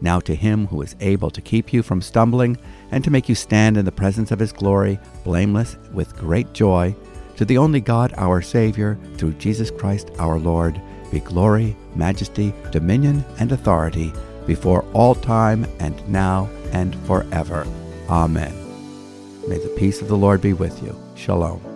Now 0.00 0.18
to 0.20 0.34
him 0.34 0.66
who 0.66 0.82
is 0.82 0.96
able 1.00 1.30
to 1.30 1.40
keep 1.40 1.72
you 1.72 1.82
from 1.82 2.02
stumbling 2.02 2.56
and 2.90 3.04
to 3.04 3.10
make 3.10 3.28
you 3.28 3.36
stand 3.36 3.76
in 3.76 3.84
the 3.84 3.92
presence 3.92 4.32
of 4.32 4.40
his 4.40 4.52
glory, 4.52 4.98
blameless 5.22 5.76
with 5.92 6.16
great 6.16 6.52
joy, 6.52 6.94
to 7.36 7.44
the 7.44 7.58
only 7.58 7.80
God 7.80 8.12
our 8.16 8.42
Savior, 8.42 8.98
through 9.16 9.32
Jesus 9.34 9.70
Christ 9.70 10.10
our 10.18 10.38
Lord, 10.38 10.80
be 11.10 11.20
glory, 11.20 11.76
majesty, 11.94 12.54
dominion, 12.70 13.24
and 13.38 13.52
authority 13.52 14.12
before 14.46 14.84
all 14.92 15.14
time 15.14 15.66
and 15.78 16.08
now 16.08 16.48
and 16.72 16.94
forever. 17.06 17.66
Amen. 18.08 18.52
May 19.48 19.58
the 19.58 19.74
peace 19.76 20.00
of 20.00 20.08
the 20.08 20.16
Lord 20.16 20.40
be 20.40 20.52
with 20.52 20.82
you. 20.82 20.96
Shalom. 21.14 21.71